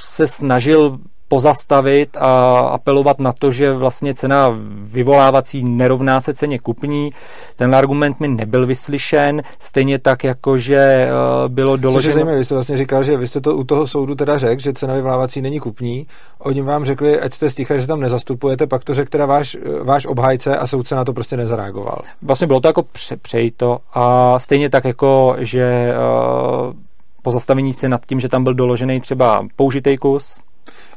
[0.04, 7.10] se snažil pozastavit a apelovat na to, že vlastně cena vyvolávací nerovná se ceně kupní.
[7.56, 11.08] Ten argument mi nebyl vyslyšen, stejně tak jako, že eh,
[11.48, 12.00] bylo doloženo...
[12.00, 14.38] Což je zajímavé, vy jste vlastně říkal, že vy jste to u toho soudu teda
[14.38, 16.06] řekl, že cena vyvolávací není kupní.
[16.38, 20.06] Oni vám řekli, ať jste sticha, že tam nezastupujete, pak to řekl teda váš, váš
[20.06, 21.98] obhájce a soudce na to prostě nezareagoval.
[22.22, 25.94] Vlastně bylo to jako pře- přejito a stejně tak jako, že
[26.66, 26.72] uh,
[27.22, 30.38] pozastavení se nad tím, že tam byl doložený třeba použitý kus,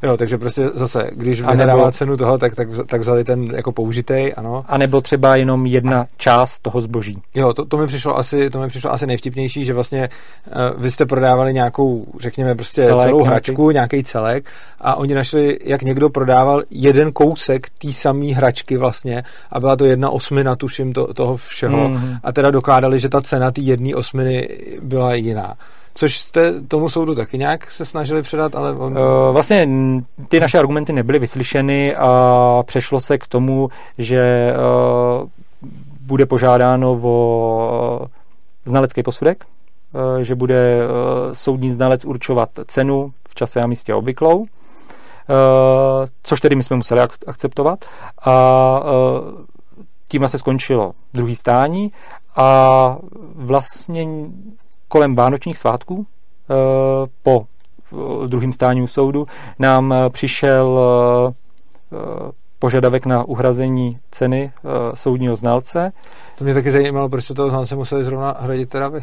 [0.04, 3.72] Jo, takže prostě zase, když vyhrává nebo, cenu toho, tak, tak, tak vzali ten jako
[3.72, 4.66] použitej, ano.
[4.68, 7.22] A nebo třeba jenom jedna a, část toho zboží.
[7.36, 10.10] Jo, to, to, mi přišlo asi, to mi přišlo asi nejvtipnější, že vlastně
[10.48, 14.04] uh, vy jste prodávali nějakou, řekněme, prostě celek, celou hračku, nějaký.
[14.04, 14.46] celek
[14.82, 19.86] a oni našli, jak někdo prodával jeden kousek té samé hračky vlastně a byla to
[19.86, 22.20] jedna osmina, tuším, to, toho všeho mm-hmm.
[22.24, 24.50] a teda dokládali, že ta cena té jedné osminy
[24.82, 25.56] byla jiná.
[25.94, 28.98] Což jste tomu soudu taky nějak se snažili předat, ale on...
[28.98, 29.70] Uh, vlastně
[30.28, 34.54] ty naše argumenty nebyly vyslyšeny a přešlo se k tomu, že
[35.22, 35.30] uh,
[36.02, 38.08] bude požádáno o
[38.66, 39.46] znalecký posudek,
[40.22, 40.80] že bude
[41.34, 44.46] soudní znalec určovat cenu v čase a místě obvyklou,
[46.24, 47.86] což tedy my jsme museli ak- akceptovat.
[48.26, 48.84] A
[50.08, 51.92] tím se skončilo druhý stání
[52.36, 52.98] a
[53.36, 54.08] vlastně
[54.90, 56.06] kolem vánočních svátků
[56.50, 56.54] eh,
[57.24, 59.28] po eh, druhém stání soudu
[59.60, 60.80] nám eh, přišel
[62.60, 64.52] požadavek na uhrazení ceny
[64.94, 65.92] soudního znalce.
[66.38, 69.00] To mě taky zajímalo, proč se toho znalce museli zrovna hradit teda vy?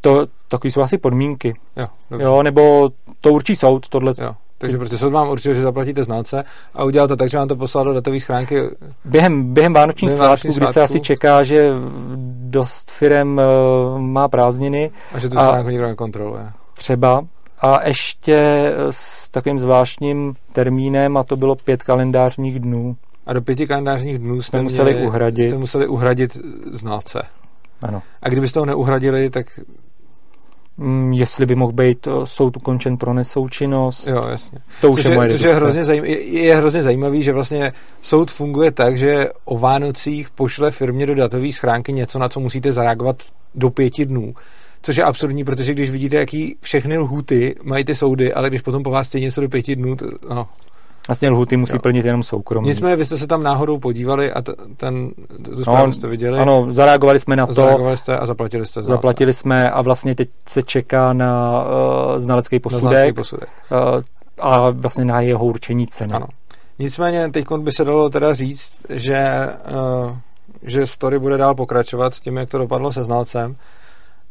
[0.00, 1.54] To, takový jsou asi podmínky.
[1.76, 1.86] Jo,
[2.18, 4.14] jo, nebo to určí soud, tohle.
[4.18, 4.34] Jo.
[4.62, 6.44] Takže prostě soud vám určil, že zaplatíte znalce
[6.74, 8.62] a udělal to tak, že vám to poslal do datové schránky.
[9.04, 11.70] Během, během vánočních svátků, kdy se asi čeká, že
[12.50, 14.90] dost firm uh, má prázdniny.
[15.14, 16.46] A že tu a schránku nikdo nekontroluje.
[16.74, 17.24] Třeba.
[17.60, 18.38] A ještě
[18.90, 22.96] s takovým zvláštním termínem, a to bylo pět kalendářních dnů.
[23.26, 25.48] A do pěti kalendářních dnů jste, museli měli, uhradit.
[25.48, 26.38] jste museli uhradit
[26.70, 27.22] znalce.
[27.82, 28.02] Ano.
[28.22, 29.46] A kdybyste ho neuhradili, tak
[31.10, 34.06] jestli by mohl být eh, soud ukončen pro nesoučinnost.
[34.06, 34.58] Jo, jasně.
[34.80, 37.72] To už což je, moje což je hrozně, zajím, je, je hrozně zajímavý, že vlastně
[38.02, 42.72] soud funguje tak, že o Vánocích pošle firmě do datové schránky něco, na co musíte
[42.72, 43.16] zareagovat
[43.54, 44.34] do pěti dnů.
[44.82, 48.82] Což je absurdní, protože když vidíte, jaký všechny lhuty mají ty soudy, ale když potom
[48.82, 50.48] po vás něco do pěti dnů, to, no,
[51.08, 51.78] Vlastně lhuty musí jo.
[51.78, 52.68] plnit jenom soukromí.
[52.68, 55.10] Nicméně vy jste se tam náhodou podívali a t- ten,
[55.44, 56.38] tu zprávu no, jste viděli.
[56.38, 57.52] Ano, zareagovali jsme na to.
[57.52, 62.18] Zareagovali jste a zaplatili jste za Zaplatili jsme a vlastně teď se čeká na uh,
[62.18, 62.84] znalecký posudek.
[62.84, 63.48] Na znalecký posudek.
[63.70, 64.02] Uh,
[64.38, 66.12] a vlastně na jeho určení ceny.
[66.12, 66.26] Ano.
[66.78, 69.48] Nicméně teď by se dalo teda říct, že,
[70.04, 70.16] uh,
[70.62, 73.56] že story bude dál pokračovat s tím, jak to dopadlo se znalcem,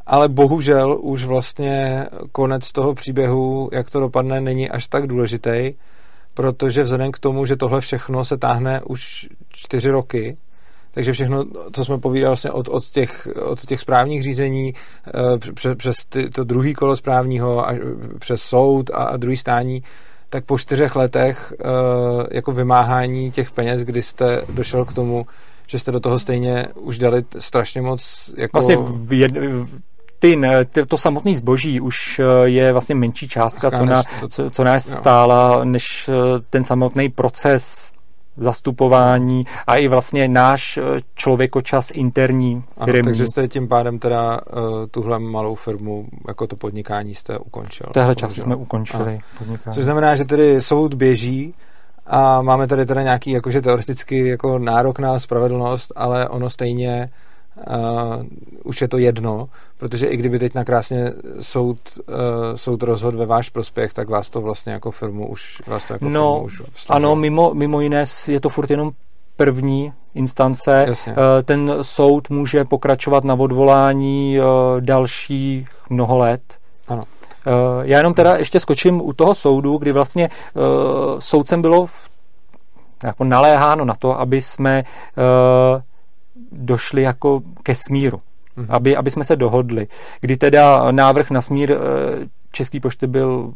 [0.06, 5.74] ale bohužel už vlastně konec toho příběhu, jak to dopadne, není až tak důležitý,
[6.34, 10.36] protože vzhledem k tomu, že tohle všechno se táhne už čtyři roky,
[10.90, 15.76] takže všechno, co jsme povídali vlastně od, od, těch, od těch správních řízení eh, přes,
[15.76, 17.74] přes ty, to druhý kolo správního a
[18.18, 19.82] přes soud a, a druhý stání,
[20.28, 21.66] tak po čtyřech letech eh,
[22.30, 25.26] jako vymáhání těch peněz, kdy jste došel k tomu,
[25.66, 28.58] že jste do toho stejně už dali strašně moc jako...
[28.58, 29.32] Vlastně v jed,
[30.22, 34.88] ty, ty, to samotné zboží už je vlastně menší částka, co, na, co, co nás
[34.88, 36.10] stála, než
[36.50, 37.92] ten samotný proces
[38.36, 40.82] zastupování a i vlastně náš eh,
[41.14, 42.98] člověkočas interní firmy.
[42.98, 47.86] Ano, takže jste tím pádem teda uh, tuhle malou firmu, jako to podnikání jste ukončil.
[47.92, 49.18] Tehle čas jsme ukončili ano.
[49.38, 49.74] podnikání.
[49.74, 51.54] Což znamená, že tedy soud běží
[52.06, 57.31] a máme tady teda nějaký jakože teoreticky jako nárok na spravedlnost, ale ono stejně uh,
[58.64, 62.14] už je to jedno, protože i kdyby teď nakrásně soud, uh,
[62.54, 66.08] soud rozhodl ve váš prospěch, tak vás to vlastně jako firmu už vás to jako
[66.08, 68.90] no, firmu už ano, mimo, mimo jiné je to furt jenom
[69.36, 70.84] první instance.
[70.88, 71.12] Jasně.
[71.12, 74.44] Uh, ten soud může pokračovat na odvolání uh,
[74.80, 76.42] další mnoho let.
[76.88, 77.02] Ano.
[77.82, 80.62] Já jenom teda ještě skočím u toho soudu, kdy vlastně uh,
[81.18, 82.10] soudcem bylo v,
[83.04, 85.82] jako naléháno na to, aby jsme uh,
[86.62, 88.18] došli jako ke smíru.
[88.56, 88.66] Mm-hmm.
[88.68, 89.86] Aby, aby jsme se dohodli.
[90.20, 91.76] Kdy teda návrh na smír eh,
[92.52, 93.52] Český pošty byl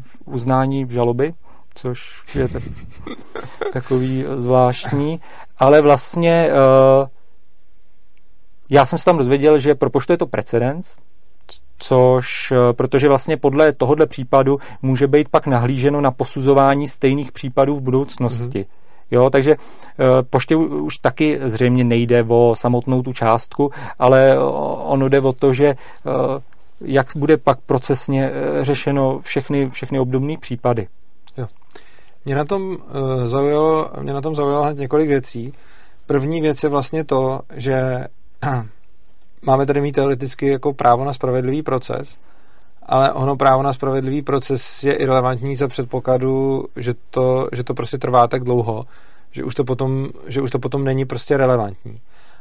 [0.00, 1.34] v uznání v žaloby,
[1.74, 2.62] což je tak,
[3.72, 5.20] takový zvláštní,
[5.58, 7.06] ale vlastně eh,
[8.70, 10.96] já jsem se tam dozvěděl, že pro poštu je to precedens,
[11.78, 17.76] což, eh, protože vlastně podle tohohle případu může být pak nahlíženo na posuzování stejných případů
[17.76, 18.60] v budoucnosti.
[18.60, 18.80] Mm-hmm.
[19.10, 24.38] Jo, takže eh, poště už taky zřejmě nejde o samotnou tu částku, ale
[24.84, 25.76] ono jde o to, že eh,
[26.80, 30.88] jak bude pak procesně eh, řešeno všechny, všechny obdobné případy.
[31.36, 31.46] Jo.
[32.24, 32.76] Mě na tom
[33.24, 35.52] zaujalo, mě na tom zaujalo několik věcí.
[36.06, 38.06] První věc je vlastně to, že
[39.42, 42.16] máme tady mít teoreticky jako právo na spravedlivý proces,
[42.82, 47.98] ale ono právo na spravedlivý proces je irrelevantní za předpokladu, že to, že to prostě
[47.98, 48.84] trvá tak dlouho,
[49.32, 52.00] že už to potom, že už to potom není prostě relevantní.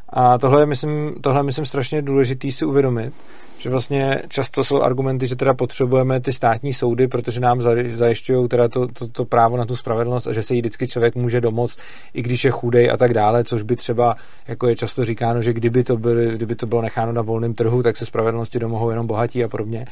[0.10, 3.14] A tohle je, myslím, tohle myslím, strašně důležitý si uvědomit,
[3.60, 8.68] že vlastně často jsou argumenty, že teda potřebujeme ty státní soudy, protože nám zajišťují teda
[8.68, 11.80] to, to, to, právo na tu spravedlnost a že se jí vždycky člověk může domoct,
[12.14, 14.16] i když je chudej a tak dále, což by třeba,
[14.48, 17.84] jako je často říkáno, že kdyby to, byly, kdyby to bylo necháno na volném trhu,
[17.84, 19.86] tak se spravedlnosti domohou jenom bohatí a podobně.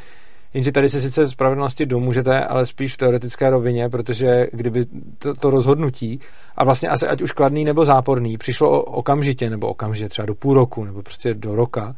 [0.58, 4.86] Jenže tady se sice spravedlnosti domůžete, ale spíš v teoretické rovině, protože kdyby
[5.20, 6.20] to, to rozhodnutí,
[6.56, 10.54] a vlastně asi ať už kladný nebo záporný, přišlo okamžitě, nebo okamžitě třeba do půl
[10.54, 11.96] roku, nebo prostě do roka,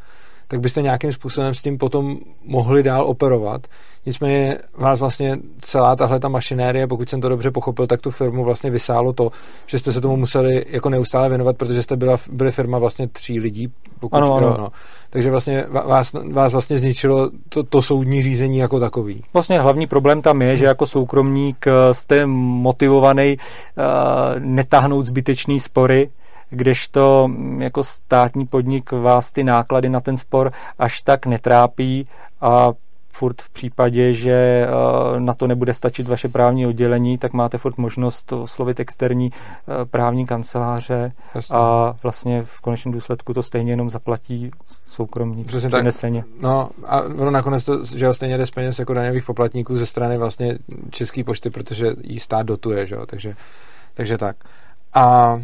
[0.49, 3.67] tak byste nějakým způsobem s tím potom mohli dál operovat.
[4.05, 8.43] Nicméně vás vlastně celá tahle ta mašinérie, pokud jsem to dobře pochopil, tak tu firmu
[8.43, 9.31] vlastně vysálo to,
[9.67, 13.39] že jste se tomu museli jako neustále věnovat, protože jste byla, byli firma vlastně tří
[13.39, 13.67] lidí.
[13.99, 14.47] Pokud, ano, ano.
[14.47, 14.69] Jo, no.
[15.09, 19.23] Takže vlastně vás, vás vlastně zničilo to, to soudní řízení jako takový.
[19.33, 23.83] Vlastně hlavní problém tam je, že jako soukromník eh, jste motivovaný uh,
[24.39, 26.09] netáhnout zbytečný spory,
[26.49, 32.07] kdežto mm, jako státní podnik vás ty náklady na ten spor až tak netrápí
[32.41, 32.71] a
[33.13, 37.77] furt v případě, že eh, na to nebude stačit vaše právní oddělení, tak máte furt
[37.77, 41.55] možnost oslovit externí eh, právní kanceláře Jasně.
[41.55, 44.51] a vlastně v konečném důsledku to stejně jenom zaplatí
[44.87, 46.23] soukromník Přesně přeneseně.
[46.41, 50.17] No a ono nakonec to, že stejně jde z peněz jako daňových poplatníků ze strany
[50.17, 50.57] vlastně
[50.89, 53.05] České pošty, protože jí stát dotuje, že jo?
[53.05, 53.35] Takže,
[53.93, 54.35] takže tak.
[54.93, 55.35] A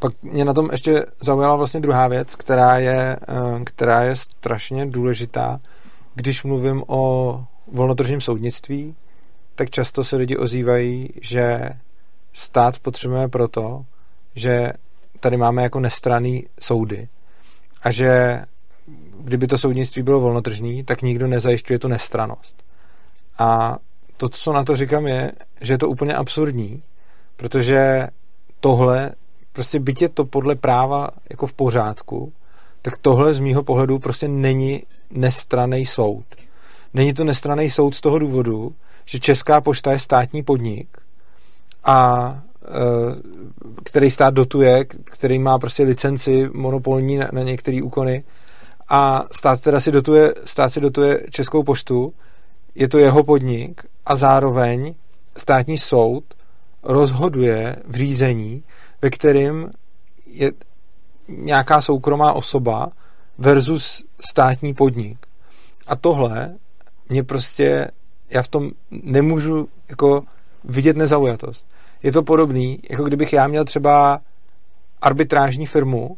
[0.00, 4.86] pak mě na tom ještě zaujala vlastně druhá věc, která je, eh, která je strašně
[4.86, 5.60] důležitá,
[6.14, 8.94] když mluvím o volnotržním soudnictví,
[9.54, 11.70] tak často se lidi ozývají, že
[12.32, 13.84] stát potřebujeme proto,
[14.34, 14.72] že
[15.20, 17.08] tady máme jako nestraný soudy
[17.82, 18.42] a že
[19.20, 22.62] kdyby to soudnictví bylo volnotržní, tak nikdo nezajišťuje tu nestranost.
[23.38, 23.78] A
[24.16, 26.82] to, co na to říkám, je, že je to úplně absurdní,
[27.36, 28.08] protože
[28.60, 29.10] tohle
[29.52, 32.32] prostě byť je to podle práva jako v pořádku,
[32.82, 36.24] tak tohle z mýho pohledu prostě není nestraný soud.
[36.94, 40.98] Není to nestraný soud z toho důvodu, že Česká pošta je státní podnik
[41.84, 42.68] a e,
[43.84, 48.24] který stát dotuje, který má prostě licenci monopolní na, na některé úkony
[48.88, 52.12] a stát teda si dotuje, stát si dotuje Českou poštu,
[52.74, 54.94] je to jeho podnik a zároveň
[55.36, 56.24] státní soud
[56.82, 58.62] rozhoduje v řízení,
[59.02, 59.70] ve kterém
[60.26, 60.52] je
[61.28, 62.88] nějaká soukromá osoba
[63.38, 65.26] versus státní podnik.
[65.86, 66.54] A tohle
[67.08, 67.90] mě prostě,
[68.30, 70.22] já v tom nemůžu jako
[70.64, 71.66] vidět nezaujatost.
[72.02, 74.20] Je to podobný, jako kdybych já měl třeba
[75.02, 76.16] arbitrážní firmu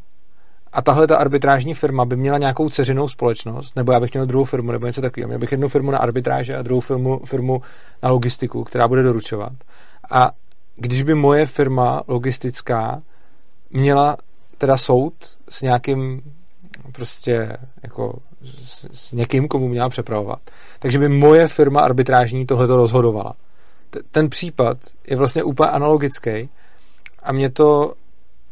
[0.73, 4.45] a tahle ta arbitrážní firma by měla nějakou ceřinou společnost, nebo já bych měl druhou
[4.45, 5.29] firmu, nebo něco takového.
[5.29, 7.63] Měl bych jednu firmu na arbitráže a druhou firmu, firmu
[8.03, 9.53] na logistiku, která bude doručovat.
[10.11, 10.31] A
[10.77, 13.03] když by moje firma logistická
[13.71, 14.17] měla
[14.59, 15.15] teda soud
[15.49, 16.23] s nějakým
[16.93, 20.39] prostě jako s, s někým, komu měla přepravovat,
[20.79, 23.35] takže by moje firma arbitrážní tohleto rozhodovala.
[23.91, 26.49] T- ten případ je vlastně úplně analogický
[27.23, 27.95] a mně to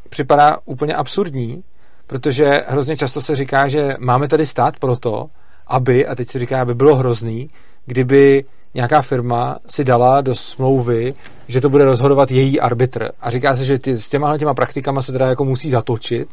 [0.08, 1.64] připadá úplně absurdní,
[2.06, 5.30] protože hrozně často se říká, že máme tady stát proto,
[5.66, 7.50] aby, a teď se říká, aby bylo hrozný,
[7.86, 11.14] kdyby nějaká firma si dala do smlouvy,
[11.48, 13.10] že to bude rozhodovat její arbitr.
[13.20, 16.28] A říká se, že ty, s těma těma praktikama se teda jako musí zatočit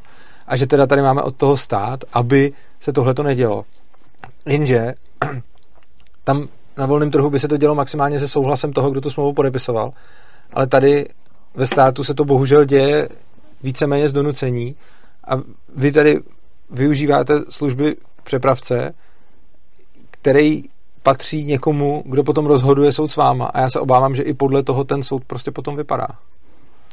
[0.47, 3.65] a že teda tady máme od toho stát, aby se tohle to nedělo.
[4.45, 4.93] Jenže
[6.23, 6.47] tam
[6.77, 9.91] na volném trhu by se to dělo maximálně se souhlasem toho, kdo tu smlouvu podepisoval,
[10.53, 11.05] ale tady
[11.55, 13.09] ve státu se to bohužel děje
[13.63, 14.75] víceméně z donucení
[15.27, 15.41] a
[15.75, 16.19] vy tady
[16.71, 18.93] využíváte služby přepravce,
[20.11, 20.63] který
[21.07, 23.45] patří někomu, kdo potom rozhoduje soud s váma.
[23.45, 26.07] A já se obávám, že i podle toho ten soud prostě potom vypadá.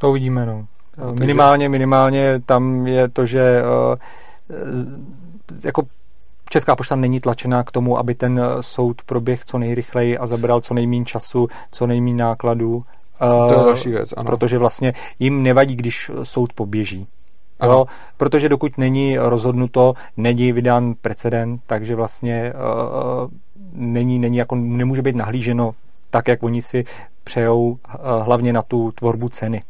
[0.01, 0.67] To uvidíme, no.
[0.99, 3.99] no minimálně, minimálně tam je to, že uh,
[5.65, 5.83] jako
[6.51, 10.75] Česká pošta není tlačená k tomu, aby ten soud proběh co nejrychleji a zabral co
[10.75, 12.85] nejméně času, co nejméně nákladů.
[13.49, 14.27] To je další věc, ano.
[14.27, 17.07] Protože vlastně jim nevadí, když soud poběží.
[17.63, 17.87] Jo,
[18.17, 23.31] protože dokud není rozhodnuto, není vydán precedent, takže vlastně uh,
[23.73, 25.75] není, není jako, nemůže být nahlíženo
[26.11, 26.85] tak, jak oni si
[27.25, 27.77] přejou uh,
[28.25, 29.63] hlavně na tu tvorbu ceny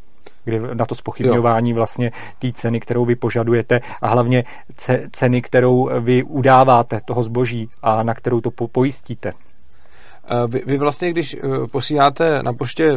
[0.45, 1.77] kdy na to spochybňování jo.
[1.77, 4.45] vlastně té ceny, kterou vy požadujete a hlavně
[5.11, 9.33] ceny, kterou vy udáváte toho zboží a na kterou to pojistíte.
[10.49, 11.37] Vy, vy vlastně, když
[11.71, 12.93] posíláte na poště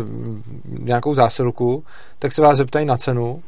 [0.66, 1.84] nějakou zásilku,
[2.20, 3.44] tak se vás zeptají na cenu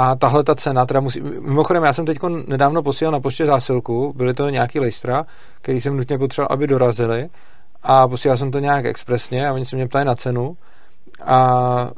[0.00, 1.20] a tahle ta cena teda musí...
[1.20, 5.26] Mimochodem, já jsem teď nedávno posílal na poště zásilku, byly to nějaký lejstra,
[5.60, 7.28] který jsem nutně potřeboval, aby dorazili.
[7.82, 10.56] A posílal jsem to nějak expresně a oni se mě ptali na cenu.
[11.24, 11.90] A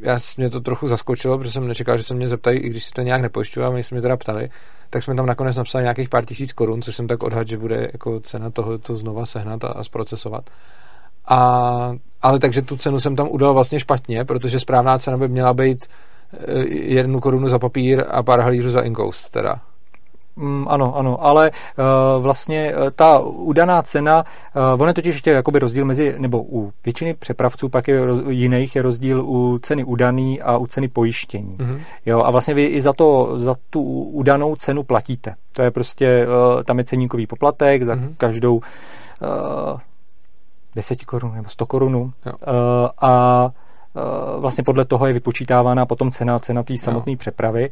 [0.00, 2.90] já mě to trochu zaskočilo, protože jsem nečekal, že se mě zeptají, i když si
[2.90, 4.50] to nějak nepojišťuju, a oni se mě teda ptali,
[4.90, 7.88] tak jsme tam nakonec napsali nějakých pár tisíc korun, což jsem tak odhad, že bude
[7.92, 10.50] jako cena toho to znova sehnat a, a zprocesovat.
[11.28, 15.54] A, ale takže tu cenu jsem tam udal vlastně špatně, protože správná cena by měla
[15.54, 15.86] být
[16.68, 19.60] jednu korunu za papír a pár halířů za inkoust teda.
[20.38, 24.24] Mm, ano, ano, ale uh, vlastně uh, ta udaná cena,
[24.74, 28.20] uh, on je totiž ještě jakoby rozdíl mezi, nebo u většiny přepravců pak je roz,
[28.28, 31.56] jiných je rozdíl u ceny udaný a u ceny pojištění.
[31.56, 31.80] Mm-hmm.
[32.06, 35.34] Jo, a vlastně vy i za, to, za tu udanou cenu platíte.
[35.52, 38.14] To je prostě, uh, tam je ceníkový poplatek za mm-hmm.
[38.16, 38.62] každou uh,
[40.74, 41.96] 10 korun nebo 100 korun.
[41.96, 42.12] Uh,
[43.02, 43.67] a Eh,
[44.38, 47.16] vlastně podle toho je vypočítávána potom cena, cena té samotné no.
[47.16, 47.70] přepravy.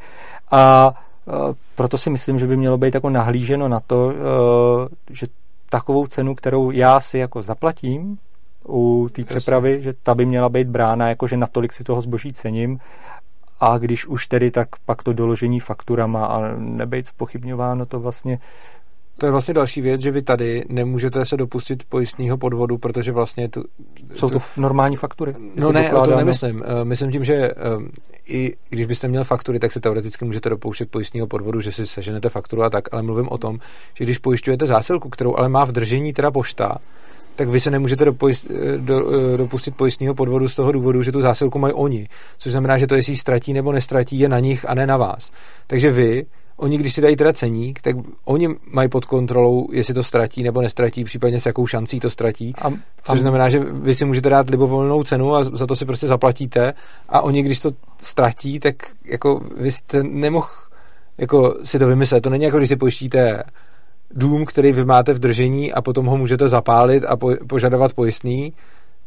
[0.50, 0.92] A
[1.28, 1.32] eh,
[1.74, 5.26] proto si myslím, že by mělo být jako nahlíženo na to, eh, že
[5.70, 8.18] takovou cenu, kterou já si jako zaplatím
[8.68, 12.32] u té přepravy, že ta by měla být brána, jako že natolik si toho zboží
[12.32, 12.78] cením.
[13.60, 18.38] A když už tedy, tak pak to doložení fakturama a nebejt spochybňováno to vlastně
[19.18, 23.48] to je vlastně další věc, že vy tady nemůžete se dopustit pojistného podvodu, protože vlastně
[23.48, 23.64] tu,
[24.14, 25.34] Jsou to normální faktury?
[25.54, 26.62] No ne, o to nemyslím.
[26.66, 27.52] Eh, myslím tím, že eh,
[28.28, 32.28] i když byste měl faktury, tak se teoreticky můžete dopouštět pojistného podvodu, že si seženete
[32.28, 33.58] fakturu a tak, ale mluvím o tom,
[33.94, 36.78] že když pojišťujete zásilku, kterou ale má v držení teda pošta,
[37.36, 41.20] tak vy se nemůžete dopojist, eh, do, dopustit pojistného podvodu z toho důvodu, že tu
[41.20, 42.08] zásilku mají oni.
[42.38, 45.30] Což znamená, že to, jestli ztratí nebo nestratí, je na nich a ne na vás.
[45.66, 50.02] Takže vy oni, když si dají teda ceník, tak oni mají pod kontrolou, jestli to
[50.02, 52.52] ztratí nebo nestratí, případně s jakou šancí to ztratí.
[52.58, 52.72] A,
[53.04, 56.72] což znamená, že vy si můžete dát libovolnou cenu a za to si prostě zaplatíte
[57.08, 60.48] a oni, když to ztratí, tak jako vy jste nemohl
[61.18, 62.20] jako si to vymyslet.
[62.20, 63.42] To není jako, když si pojištíte
[64.10, 68.52] dům, který vy máte v držení a potom ho můžete zapálit a po, požadovat pojistný,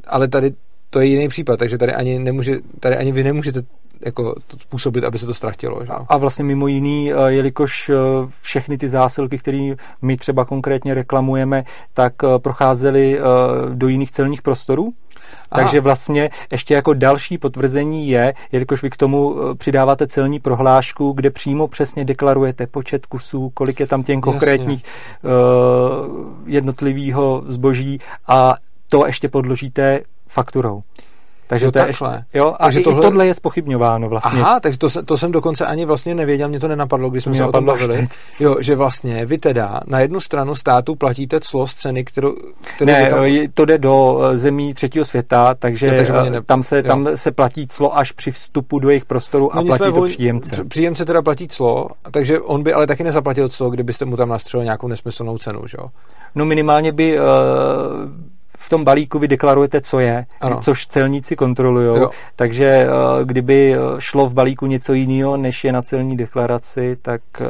[0.07, 0.51] ale tady
[0.89, 3.62] to je jiný případ, takže tady ani, nemůže, tady ani vy nemůžete
[4.05, 5.85] jako to způsobit, aby se to ztratilo.
[5.85, 5.91] Že?
[6.09, 7.93] A vlastně mimo jiný, eh, jelikož eh,
[8.41, 13.19] všechny ty zásilky, které my třeba konkrétně reklamujeme, tak eh, procházely
[13.73, 14.93] do jiných celních prostorů,
[15.51, 15.62] Aha.
[15.63, 21.29] Takže vlastně ještě jako další potvrzení je, jelikož vy k tomu přidáváte celní prohlášku, kde
[21.29, 24.83] přímo přesně deklarujete počet kusů, kolik je tam těch konkrétních
[25.23, 25.29] uh,
[26.45, 28.55] jednotlivého zboží a
[28.89, 30.83] to ještě podložíte fakturou.
[31.49, 32.13] Takže jo, to je takhle.
[32.15, 33.01] Ještě, jo, a takže i, tohle...
[33.01, 34.41] tohle je spochybňováno vlastně.
[34.41, 37.45] Aha, takže to, to jsem dokonce ani vlastně nevěděl, mě to nenapadlo, když jsme se
[37.45, 38.07] o tom bavili.
[38.39, 42.35] Jo, že vlastně vy teda na jednu stranu státu platíte clo z ceny, kterou...
[42.75, 43.25] kterou ne, tam...
[43.54, 46.41] to jde do eh, zemí třetího světa, takže, jo, takže eh, ne...
[46.41, 49.93] tam, se, tam se platí clo až při vstupu do jejich prostoru no, a platí
[49.93, 50.63] to příjemce.
[50.63, 54.63] Příjemce teda platí clo, takže on by ale taky nezaplatil clo, kdybyste mu tam nastřelil
[54.63, 55.89] nějakou nesmyslnou cenu, že jo?
[56.35, 57.25] No minimálně by uh,
[58.62, 60.60] v tom balíku vy deklarujete, co je, ano.
[60.62, 62.01] což celníci kontrolují.
[62.35, 62.87] Takže eh,
[63.25, 67.45] kdyby eh, šlo v balíku něco jiného, než je na celní deklaraci, tak eh,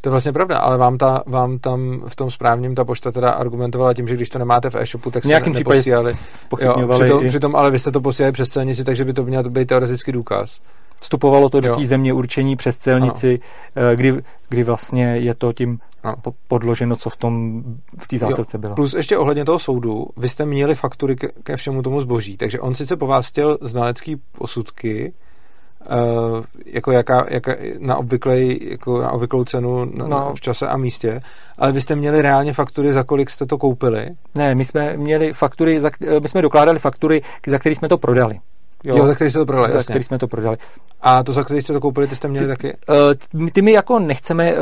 [0.00, 3.30] To je vlastně pravda, ale vám, ta, vám tam v tom správním ta pošta teda
[3.30, 6.16] argumentovala tím, že když to nemáte v e-shopu, tak jste ne, neposílali.
[6.60, 7.28] Jo, přitom, i...
[7.28, 10.60] přitom, ale vy jste to posílali přes celnici, takže by to měl být teoretický důkaz.
[11.02, 13.40] Vstupovalo to do té země určení přes celnici,
[13.76, 13.96] ano.
[13.96, 16.16] kdy, kdy vlastně je to tím ano.
[16.48, 17.62] podloženo, co v tom
[17.98, 18.74] v té zásilce bylo.
[18.74, 22.60] Plus ještě ohledně toho soudu, vy jste měli faktury ke, ke všemu tomu zboží, takže
[22.60, 25.12] on sice po vás chtěl znalecký posudky,
[25.82, 30.34] Uh, jako jaká, jaká, na, obvyklej, jako na obvyklou cenu na, no.
[30.34, 31.20] v čase a místě,
[31.58, 34.06] ale vy jste měli reálně faktury, za kolik jste to koupili?
[34.34, 35.90] Ne, my jsme měli faktury, za,
[36.22, 38.40] my jsme dokládali faktury, za které jsme to prodali.
[38.84, 40.56] Jo, jo za který jste to prodali, Za který jsme to prodali.
[41.04, 42.76] A to, za který jste to koupili, ty jste měli ty, taky?
[43.36, 44.60] Uh, ty my jako nechceme uh,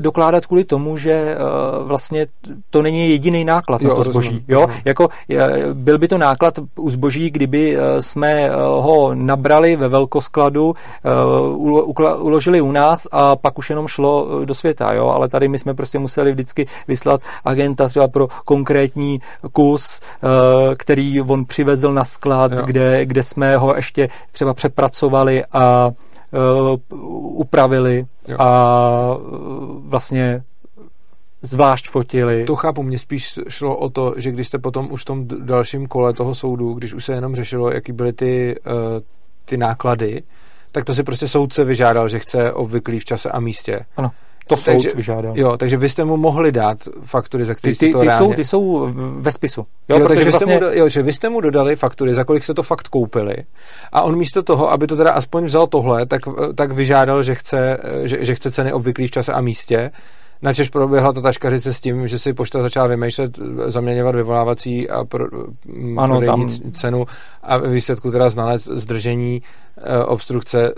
[0.00, 2.26] dokládat kvůli tomu, že uh, vlastně
[2.70, 4.28] to není jediný náklad jo, na to zboží.
[4.28, 4.60] Rozumím, jo?
[4.60, 4.82] Rozumím.
[4.84, 5.38] Jako, uh,
[5.72, 10.74] byl by to náklad u zboží, kdyby uh, jsme uh, ho nabrali ve velkoskladu,
[11.54, 14.92] uh, uložili u nás a pak už jenom šlo uh, do světa.
[14.92, 15.08] Jo?
[15.08, 19.20] Ale tady my jsme prostě museli vždycky vyslat agenta třeba pro konkrétní
[19.52, 20.30] kus, uh,
[20.78, 28.06] který on přivezl na sklad, kde, kde jsme ho ještě třeba přepracovali a uh, upravili
[28.28, 28.36] jo.
[28.38, 30.42] a uh, vlastně
[31.42, 32.44] zvlášť fotili.
[32.44, 35.86] To chápu, mně spíš šlo o to, že když jste potom už v tom dalším
[35.86, 38.72] kole toho soudu, když už se jenom řešilo, jaký byly ty, uh,
[39.44, 40.22] ty náklady,
[40.72, 43.80] tak to si prostě soudce vyžádal, že chce obvyklý v čase a místě.
[43.96, 44.10] Ano.
[44.46, 45.32] To takže, soud vyžádal.
[45.38, 48.26] Jo, takže vy jste mu mohli dát faktury, za které ty, ty, to ty reálně...
[48.26, 48.88] jsou, ty jsou
[49.20, 49.66] ve spisu.
[49.88, 50.46] Jo, jo takže vlastně...
[50.46, 52.88] vy jste mu, jo, že vy jste mu dodali faktury, za kolik se to fakt
[52.88, 53.36] koupili
[53.92, 56.20] a on místo toho, aby to teda aspoň vzal tohle, tak,
[56.54, 59.90] tak vyžádal, že chce, že, že chce ceny obvyklý v čase a místě,
[60.42, 65.26] Načež proběhla ta taškařice s tím, že si pošta začala vymýšlet, zaměňovat vyvolávací a pro,
[65.96, 66.48] ano, tam...
[66.72, 67.06] cenu
[67.42, 69.42] a výsledku teda znalec zdržení,
[69.78, 70.72] e, obstrukce e,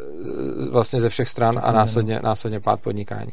[0.70, 3.32] vlastně ze všech stran a následně, následně pád podnikání.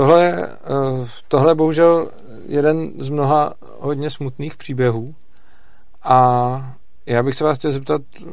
[0.00, 2.08] Tohle, eh, tohle je bohužel
[2.46, 5.14] jeden z mnoha hodně smutných příběhů
[6.02, 6.74] a
[7.06, 8.26] já bych se vás chtěl zeptat eh,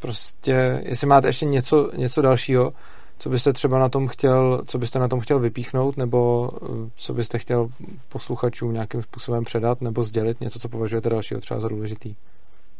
[0.00, 2.72] prostě, jestli máte ještě něco, něco dalšího,
[3.18, 7.14] co byste třeba na tom chtěl, co byste na tom chtěl vypíchnout, nebo eh, co
[7.14, 7.68] byste chtěl
[8.08, 12.14] posluchačům nějakým způsobem předat, nebo sdělit něco, co považujete dalšího třeba za důležitý?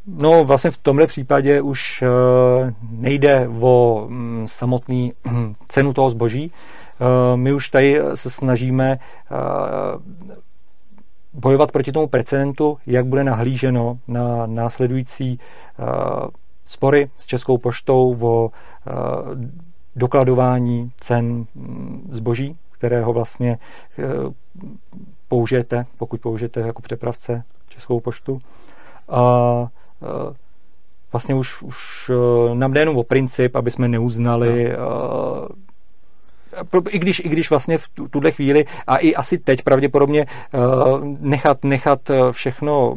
[0.06, 2.04] No vlastně v tomhle případě už
[2.90, 5.12] nejde o mm, samotný
[5.68, 6.52] cenu toho zboží,
[7.34, 9.36] my už tady se snažíme eh,
[11.32, 15.84] bojovat proti tomu precedentu, jak bude nahlíženo na následující eh,
[16.66, 18.50] spory s Českou poštou o
[19.96, 23.58] dokladování cen hm, zboží, kterého vlastně
[25.28, 28.38] použijete, pokud použijete jako přepravce Českou poštu.
[29.08, 29.66] A
[31.12, 32.10] vlastně už, už
[32.54, 34.72] nám jde jenom o princip, aby jsme neuznali
[36.90, 40.58] i když, i když vlastně v tuhle chvíli a i asi teď pravděpodobně eh,
[41.20, 42.96] nechat, nechat eh, všechno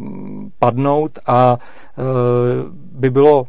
[0.59, 2.03] padnout a eh,
[2.73, 3.43] by bylo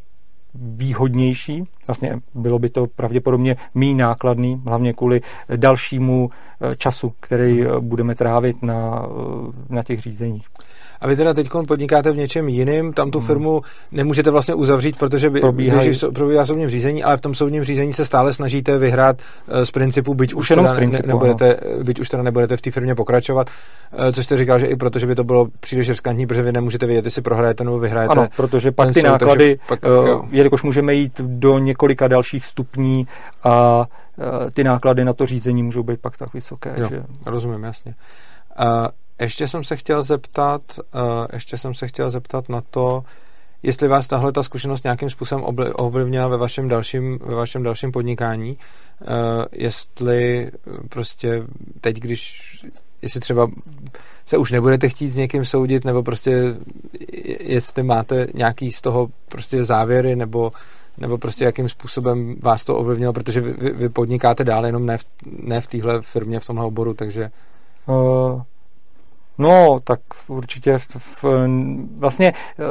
[0.55, 1.65] výhodnější.
[1.87, 5.21] Vlastně bylo by to pravděpodobně méně nákladný, hlavně kvůli
[5.57, 6.31] dalšímu
[6.77, 9.07] času, který budeme trávit na,
[9.69, 10.47] na těch řízeních.
[11.05, 13.27] A vy teda teď podnikáte v něčem jiným, tam tu hmm.
[13.27, 13.63] firmu
[13.93, 15.89] nemůžete vlastně uzavřít, protože by, Probíhají.
[15.89, 19.17] běží, probíhá soudním řízení, ale v tom soudním řízení se stále snažíte vyhrát
[19.49, 22.57] eh, z principu, byť už, už teda z principu, ne, nebudete, byť už teda nebudete
[22.57, 23.51] v té firmě pokračovat,
[23.93, 26.87] eh, což jste říkal, že i protože by to bylo příliš riskantní, protože vy nemůžete
[26.87, 28.13] vědět, jestli prohrajete nebo vyhrajete.
[28.13, 29.81] Ano, protože pak ty soud, náklady, pak,
[30.31, 33.07] jelikož můžeme jít do několika dalších stupní
[33.45, 33.87] a
[34.55, 36.75] ty náklady na to řízení můžou být pak tak vysoké.
[36.77, 37.03] Jo, že...
[37.27, 37.95] rozumím, jasně.
[38.61, 38.87] Uh,
[39.21, 43.05] ještě jsem se chtěl zeptat, uh, ještě jsem se chtěl zeptat na to,
[43.63, 45.45] jestli vás tahle ta zkušenost nějakým způsobem
[45.75, 49.09] ovlivnila ve vašem dalším, ve vašem dalším podnikání, uh,
[49.53, 50.51] jestli
[50.89, 51.43] prostě
[51.81, 52.43] teď, když
[53.03, 53.51] jestli třeba
[54.27, 56.55] se už nebudete chtít s někým soudit, nebo prostě
[57.41, 60.51] jestli máte nějaký z toho prostě závěry, nebo,
[60.99, 65.05] nebo prostě jakým způsobem vás to ovlivnilo, protože vy, vy podnikáte dál, jenom ne v,
[65.27, 67.31] ne v téhle firmě, v tomhle oboru, takže...
[67.87, 68.43] Uh,
[69.39, 71.25] No, tak určitě v, v,
[71.99, 72.65] vlastně eh,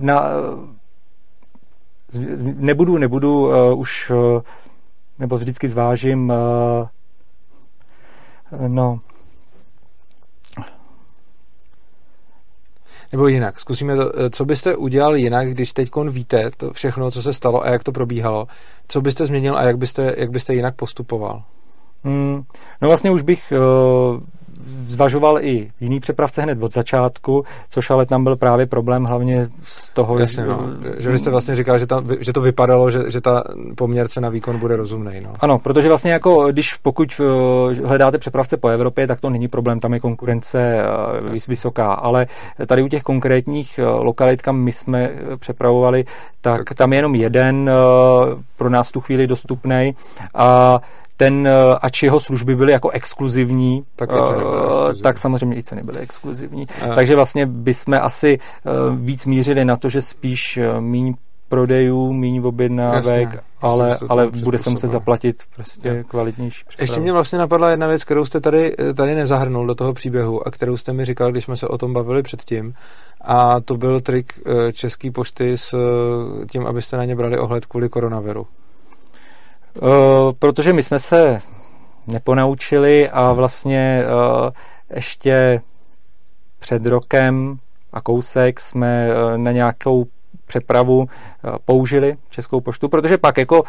[0.00, 0.30] na,
[2.42, 4.42] nebudu, nebudu uh, už, uh,
[5.18, 6.88] nebo vždycky zvážím, uh,
[8.68, 9.00] no,
[13.12, 17.32] Nebo jinak, zkusíme to, co byste udělal jinak, když teď víte to všechno, co se
[17.32, 18.46] stalo a jak to probíhalo,
[18.88, 21.42] co byste změnil a jak byste, jak byste jinak postupoval?
[22.04, 22.42] Hmm,
[22.82, 24.20] no vlastně už bych uh,
[24.86, 29.88] zvažoval i jiný přepravce hned od začátku, což ale tam byl právě problém hlavně z
[29.88, 30.60] toho, Jasně, no.
[30.98, 33.44] že vy jste vlastně říkal, že, ta, že to vypadalo, že, že ta
[33.76, 35.20] poměrce na výkon bude rozumný.
[35.20, 35.32] No.
[35.40, 39.80] Ano, protože vlastně jako, když pokud uh, hledáte přepravce po Evropě, tak to není problém,
[39.80, 40.76] tam je konkurence
[41.22, 42.26] uh, vysoká, ale
[42.66, 46.04] tady u těch konkrétních uh, lokalit, kam my jsme přepravovali,
[46.40, 47.70] tak, tak tam je jenom jeden
[48.56, 49.94] pro nás tu chvíli dostupný
[50.34, 50.78] a
[51.20, 51.52] ten, eh,
[51.82, 55.02] ač jeho služby byly jako exkluzivní, tak, exkluzivní.
[55.02, 56.66] tak samozřejmě i ceny byly exkluzivní.
[56.82, 56.94] A...
[56.94, 61.12] Takže vlastně bychom asi eh, víc mířili na to, že spíš méně
[61.48, 66.04] prodejů, méně objednávek, Jasně, ale, ale bude se muset zaplatit prostě je.
[66.04, 66.84] kvalitnější přepravu.
[66.84, 70.50] Ještě mě vlastně napadla jedna věc, kterou jste tady, tady nezahrnul do toho příběhu a
[70.50, 72.74] kterou jste mi říkal, když jsme se o tom bavili předtím.
[73.20, 74.32] A to byl trik
[74.72, 75.74] České pošty s
[76.50, 78.46] tím, abyste na ně brali ohled kvůli koronaviru.
[79.82, 79.88] Uh,
[80.38, 81.40] protože my jsme se
[82.06, 84.50] neponaučili a vlastně uh,
[84.94, 85.60] ještě
[86.58, 87.58] před rokem
[87.92, 90.06] a kousek jsme uh, na nějakou
[90.46, 91.08] přepravu
[91.64, 93.62] použili Českou poštu, protože pak jako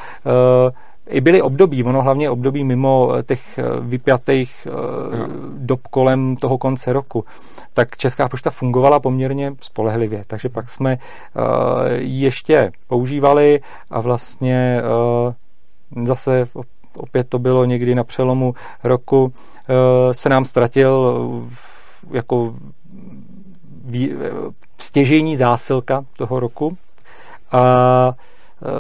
[1.10, 4.68] i byly období, ono hlavně období mimo těch vypjatých
[5.18, 5.28] no.
[5.58, 7.26] dob kolem toho konce roku,
[7.74, 10.98] tak Česká pošta fungovala poměrně spolehlivě, takže pak jsme
[11.98, 14.82] ještě používali a vlastně
[16.06, 16.48] zase
[16.98, 19.34] opět to bylo někdy na přelomu roku,
[19.70, 21.22] eh, se nám ztratil
[22.12, 22.56] jako
[24.78, 26.78] stěžení zásilka toho roku.
[27.52, 27.66] A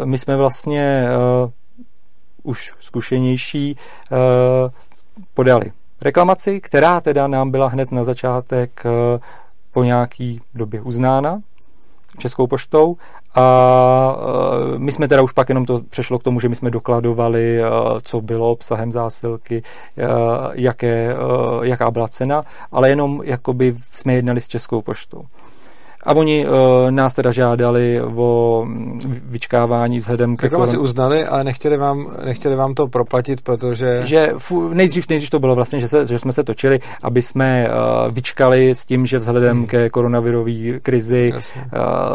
[0.01, 1.51] eh, my jsme vlastně eh,
[2.43, 3.78] už zkušenější
[5.34, 8.84] podali reklamaci, která teda nám byla hned na začátek
[9.72, 11.41] po nějaký době uznána
[12.18, 12.97] Českou poštou
[13.36, 14.16] a
[14.76, 17.62] e, my jsme teda už pak jenom to přešlo k tomu, že my jsme dokladovali,
[17.62, 17.66] e,
[18.04, 19.64] co bylo obsahem zásilky,
[19.98, 20.04] e,
[20.54, 21.16] jaké,
[21.62, 25.24] jaká byla cena, ale jenom jakoby jsme jednali s Českou poštou.
[26.04, 26.52] A oni uh,
[26.91, 28.66] nás teda žádali o
[29.24, 30.70] vyčkávání vzhledem ke kolem...
[30.70, 34.02] si uznali, ale nechtěli vám, nechtěli vám to proplatit, protože...
[34.04, 37.68] Že fu, nejdřív, nejdřív to bylo vlastně, že, se, že jsme se točili, aby jsme
[37.70, 39.68] uh, vyčkali s tím, že vzhledem hmm.
[39.68, 41.39] ke koronavirové krizi uh,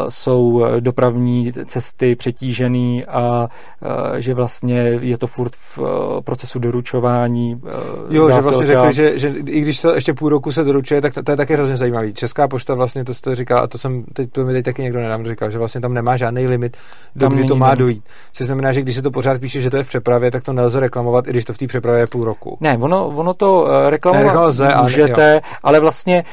[0.09, 5.87] jsou dopravní cesty přetížený a uh, že vlastně je to furt v uh,
[6.23, 7.55] procesu doručování.
[7.55, 11.01] Uh, jo, že vlastně řekli, že, že i když to ještě půl roku se doručuje,
[11.01, 12.13] tak to, to je taky hrozně zajímavý.
[12.13, 14.81] Česká pošta vlastně, to jste říkal, a to to jsem, teď, to mi teď taky
[14.81, 16.77] někdo nedávno říkal, že vlastně tam nemá žádný limit,
[17.15, 18.03] do kdy to má dojít.
[18.33, 20.53] Což znamená, že když se to pořád píše, že to je v přepravě, tak to
[20.53, 22.57] nelze reklamovat, i když to v té přepravě je půl roku.
[22.61, 26.23] Ne, ono, ono to uh, reklamovat ne, lze, můžete, ale, ale vlastně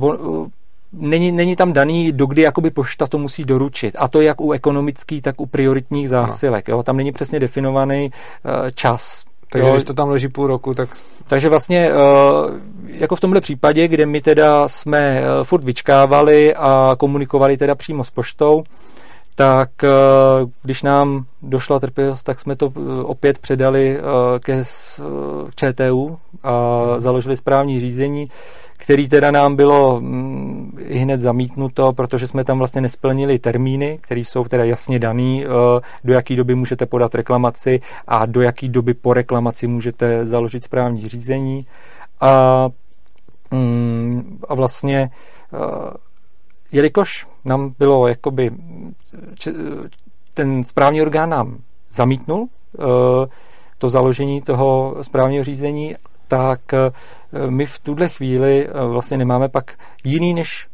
[0.00, 0.46] uh, on,
[0.92, 3.96] není, není tam daný, dokdy jakoby pošta to musí doručit.
[3.98, 6.68] A to jak u ekonomických, tak u prioritních zásilek.
[6.68, 6.82] Jo?
[6.82, 9.24] Tam není přesně definovaný uh, čas.
[9.52, 10.88] Takže jo, když to tam leží půl roku, tak...
[11.26, 11.94] Takže vlastně eh,
[12.86, 18.04] jako v tomhle případě, kde my teda jsme eh, furt vyčkávali a komunikovali teda přímo
[18.04, 18.62] s poštou,
[19.34, 19.88] tak eh,
[20.62, 22.72] když nám došla trpělivost, tak jsme to
[23.02, 24.00] opět předali
[24.40, 24.62] ke
[25.56, 28.26] ČTU a založili správní řízení,
[28.78, 34.44] který teda nám bylo mm, hned zamítnuto, protože jsme tam vlastně nesplnili termíny, které jsou
[34.44, 35.48] teda jasně daný, eh,
[36.04, 41.08] do jaký doby můžete podat reklamaci a do jaký doby po reklamaci můžete založit správní
[41.08, 41.66] řízení.
[42.20, 42.68] A,
[43.50, 45.10] mm, a vlastně
[45.54, 45.58] eh,
[46.72, 48.50] jelikož nám bylo jakoby
[50.34, 51.58] ten správní orgán nám
[51.90, 53.26] zamítnul eh,
[53.78, 55.94] to založení toho správního řízení,
[56.28, 56.60] tak
[57.48, 59.72] my v tuhle chvíli eh, vlastně nemáme pak
[60.04, 60.68] jiný než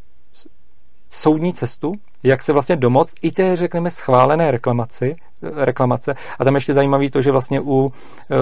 [1.08, 1.92] soudní cestu,
[2.22, 6.14] jak se vlastně domoc i té, řekneme, schválené reklamaci, eh, reklamace.
[6.38, 7.92] A tam ještě zajímavý to, že vlastně u
[8.30, 8.36] eh,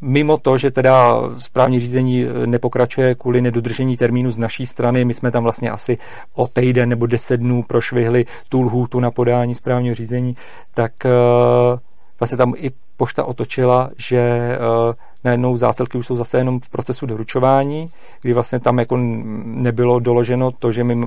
[0.00, 5.30] mimo to, že teda správní řízení nepokračuje kvůli nedodržení termínu z naší strany, my jsme
[5.30, 5.98] tam vlastně asi
[6.34, 10.36] o týden nebo deset dnů prošvihli tu lhůtu na podání správního řízení,
[10.74, 10.92] tak
[12.20, 14.58] vlastně tam i pošta otočila, že
[15.24, 17.90] najednou zásilky už jsou zase jenom v procesu doručování,
[18.22, 18.96] kdy vlastně tam jako
[19.44, 21.00] nebylo doloženo to, že my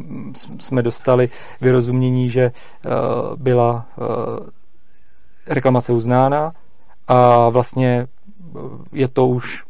[0.59, 1.29] jsme dostali
[1.61, 2.89] vyrozumění, že eh,
[3.35, 6.53] byla eh, reklamace uznána
[7.07, 8.59] a vlastně eh,
[8.91, 9.63] je to už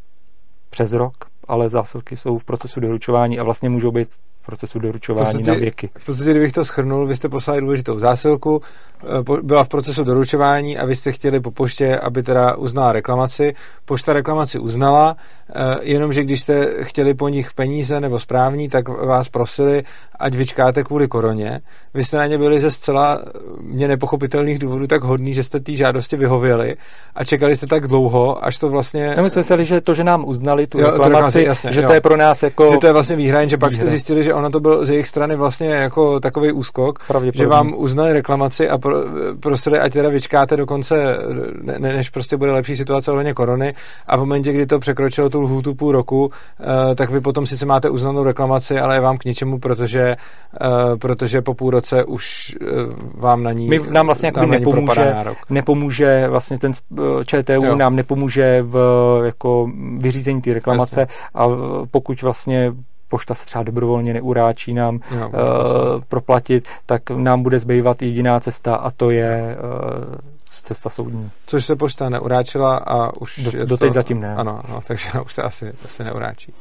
[0.69, 1.15] přes rok,
[1.47, 4.09] ale zásilky jsou v procesu doručování a vlastně můžou být
[4.45, 5.89] procesu doručování podstatě, na věky.
[5.97, 8.61] V podstatě, kdybych to schrnul, vy jste poslali důležitou zásilku,
[9.03, 13.55] eh, byla v procesu doručování a vy jste chtěli po poště, aby teda uznala reklamaci.
[13.85, 15.15] Pošta reklamaci uznala,
[15.49, 19.83] eh, jenomže když jste chtěli po nich peníze nebo správní, tak vás prosili,
[20.19, 21.61] ať vyčkáte kvůli koroně.
[21.93, 23.21] Vy jste na ně byli ze zcela
[23.61, 26.75] mě nepochopitelných důvodů tak hodný, že jste té žádosti vyhověli
[27.15, 29.13] a čekali jste tak dlouho, až to vlastně...
[29.17, 31.87] No my jsme mysleli, že to, že nám uznali tu jo, reklamaci, jasně, že jo.
[31.87, 32.71] to je pro nás jako...
[32.73, 35.07] Že to je vlastně výhra, že pak jste zjistili, že ono to byl z jejich
[35.07, 36.99] strany vlastně jako takový úskok,
[37.33, 38.95] že vám uznali reklamaci a pro,
[39.39, 41.17] prosili, ať teda vyčkáte do konce,
[41.61, 43.73] ne, než prostě bude lepší situace ohledně korony
[44.07, 47.65] a v momentě, kdy to překročilo tu lhůtu půl roku, uh, tak vy potom sice
[47.65, 50.15] máte uznanou reklamaci, ale je vám k ničemu, protože,
[50.61, 55.15] uh, protože po půl roce už uh, vám na ní My, nám vlastně jako nepomůže,
[55.49, 56.71] nepomůže vlastně ten
[57.25, 57.75] ČTU jo.
[57.75, 58.77] nám nepomůže v
[59.25, 61.15] jako vyřízení té reklamace Jasně.
[61.33, 61.47] a
[61.91, 62.71] pokud vlastně
[63.15, 68.75] pošta se třeba dobrovolně neuráčí nám no, uh, proplatit, tak nám bude zbývat jediná cesta
[68.75, 70.15] a to je uh,
[70.49, 71.31] cesta soudní.
[71.45, 74.35] Což se pošta neuráčila a už Do, je doteď to, zatím ne.
[74.35, 76.53] Ano, no, takže už se asi, asi neuráčí.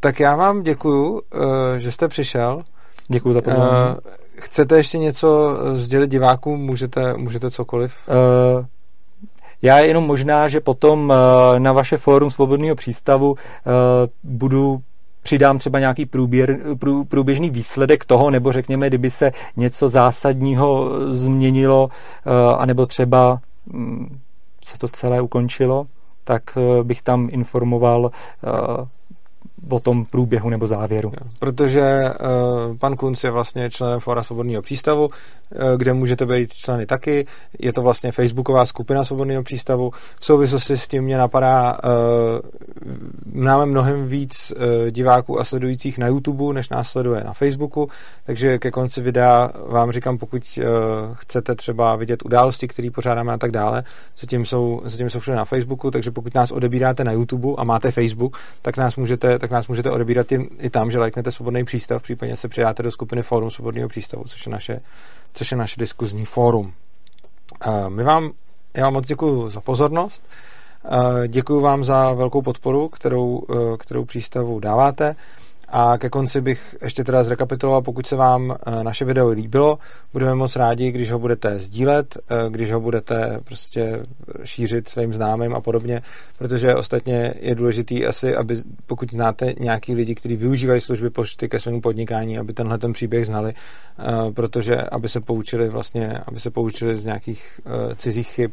[0.00, 1.20] Tak já vám děkuju, uh,
[1.76, 2.62] že jste přišel.
[3.08, 3.70] Děkuji za pozvání.
[3.70, 3.96] Uh,
[4.36, 6.60] chcete ještě něco sdělit divákům?
[6.60, 7.94] Můžete, můžete cokoliv?
[8.08, 8.64] Uh,
[9.62, 11.12] já jenom možná, že potom
[11.58, 13.36] na vaše fórum Svobodného přístavu
[14.22, 14.80] budu
[15.24, 21.88] přidám třeba nějaký průběr, prů, průběžný výsledek toho, nebo řekněme, kdyby se něco zásadního změnilo,
[21.88, 24.18] eh, anebo třeba mm,
[24.64, 25.86] se to celé ukončilo,
[26.24, 28.10] tak eh, bych tam informoval
[28.46, 28.50] eh,
[29.70, 31.12] o tom průběhu nebo závěru.
[31.38, 35.10] Protože uh, pan Kunc je vlastně členem Fora Svobodného přístavu,
[35.76, 37.26] kde můžete být členy taky.
[37.58, 39.90] Je to vlastně facebooková skupina Svobodného přístavu.
[40.20, 41.78] V souvislosti s tím mě napadá,
[43.32, 47.88] máme mnohem víc uh, diváků a sledujících na YouTube, než nás sleduje na Facebooku,
[48.26, 50.58] takže ke konci videa vám říkám, pokud
[51.14, 53.84] chcete třeba vidět události, které pořádáme a tak dále,
[54.18, 57.90] zatím jsou, zatím jsou všude na Facebooku, takže pokud nás odebíráte na YouTube a máte
[57.90, 62.02] Facebook, tak nás můžete, tak nás můžete odebírat i, i tam, že lajknete svobodný přístav,
[62.02, 64.80] případně se přidáte do skupiny Fórum svobodného přístavu, což je naše,
[65.34, 66.72] což je naše diskuzní fórum.
[67.88, 68.32] My vám,
[68.76, 70.22] já vám moc děkuji za pozornost,
[71.28, 73.42] děkuji vám za velkou podporu, kterou,
[73.78, 75.16] kterou přístavu dáváte.
[75.68, 79.78] A ke konci bych ještě teda zrekapituloval, pokud se vám eh, naše video líbilo,
[80.12, 84.02] budeme moc rádi, když ho budete sdílet, eh, když ho budete prostě
[84.44, 86.02] šířit svým známým a podobně,
[86.38, 88.56] protože ostatně je důležitý asi, aby
[88.86, 93.26] pokud znáte nějaký lidi, kteří využívají služby pošty ke svému podnikání, aby tenhle ten příběh
[93.26, 97.60] znali, eh, protože aby se poučili vlastně, aby se poučili z nějakých
[97.96, 98.50] cizích chyb,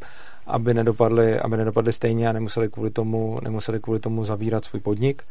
[0.48, 5.24] aby nedopadli, aby nedopadli stejně a nemuseli kvůli tomu, nemuseli kvůli tomu zavírat svůj podnik.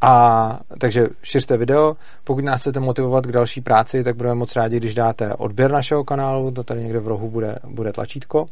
[0.00, 1.96] A takže šiřte video.
[2.24, 6.04] Pokud nás chcete motivovat k další práci, tak budeme moc rádi, když dáte odběr našeho
[6.04, 8.46] kanálu, to tady někde v rohu bude, bude tlačítko.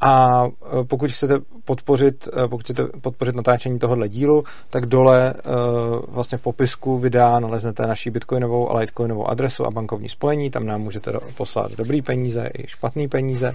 [0.00, 0.44] A
[0.80, 5.42] e, pokud chcete podpořit, e, pokud chcete podpořit natáčení tohohle dílu, tak dole e,
[6.08, 10.80] vlastně v popisku videa naleznete naší bitcoinovou a litecoinovou adresu a bankovní spojení, tam nám
[10.80, 13.54] můžete poslat dobrý peníze i špatný peníze.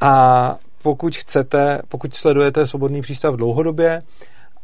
[0.00, 4.02] A pokud chcete, pokud sledujete Svobodný přístav dlouhodobě,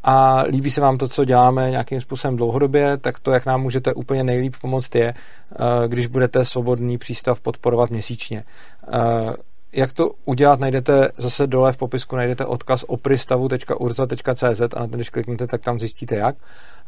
[0.04, 3.94] a líbí se vám to, co děláme nějakým způsobem dlouhodobě, tak to, jak nám můžete
[3.94, 8.44] úplně nejlíp pomoct, je, eh, když budete svobodný přístav podporovat měsíčně.
[8.92, 9.32] Eh,
[9.72, 15.10] jak to udělat, najdete zase dole v popisku, najdete odkaz opristavu.urza.cz a na ten, když
[15.10, 16.36] kliknete, tak tam zjistíte jak.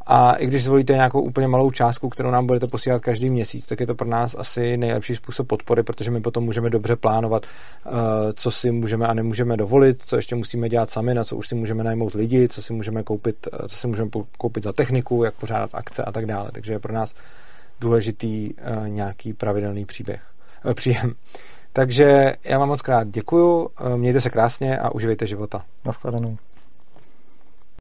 [0.07, 3.81] A i když zvolíte nějakou úplně malou částku, kterou nám budete posílat každý měsíc, tak
[3.81, 7.91] je to pro nás asi nejlepší způsob podpory, protože my potom můžeme dobře plánovat, eh,
[8.35, 11.55] co si můžeme a nemůžeme dovolit, co ještě musíme dělat sami, na co už si
[11.55, 15.35] můžeme najmout lidi, co si můžeme koupit, eh, co si můžeme koupit za techniku, jak
[15.35, 16.51] pořádat akce a tak dále.
[16.53, 17.15] Takže je pro nás
[17.81, 20.23] důležitý eh, nějaký pravidelný příběh,
[20.75, 21.13] příjem.
[21.73, 25.65] Takže já vám moc krát děkuju, mějte se krásně a uživejte života.
[25.85, 26.37] Naschledanou.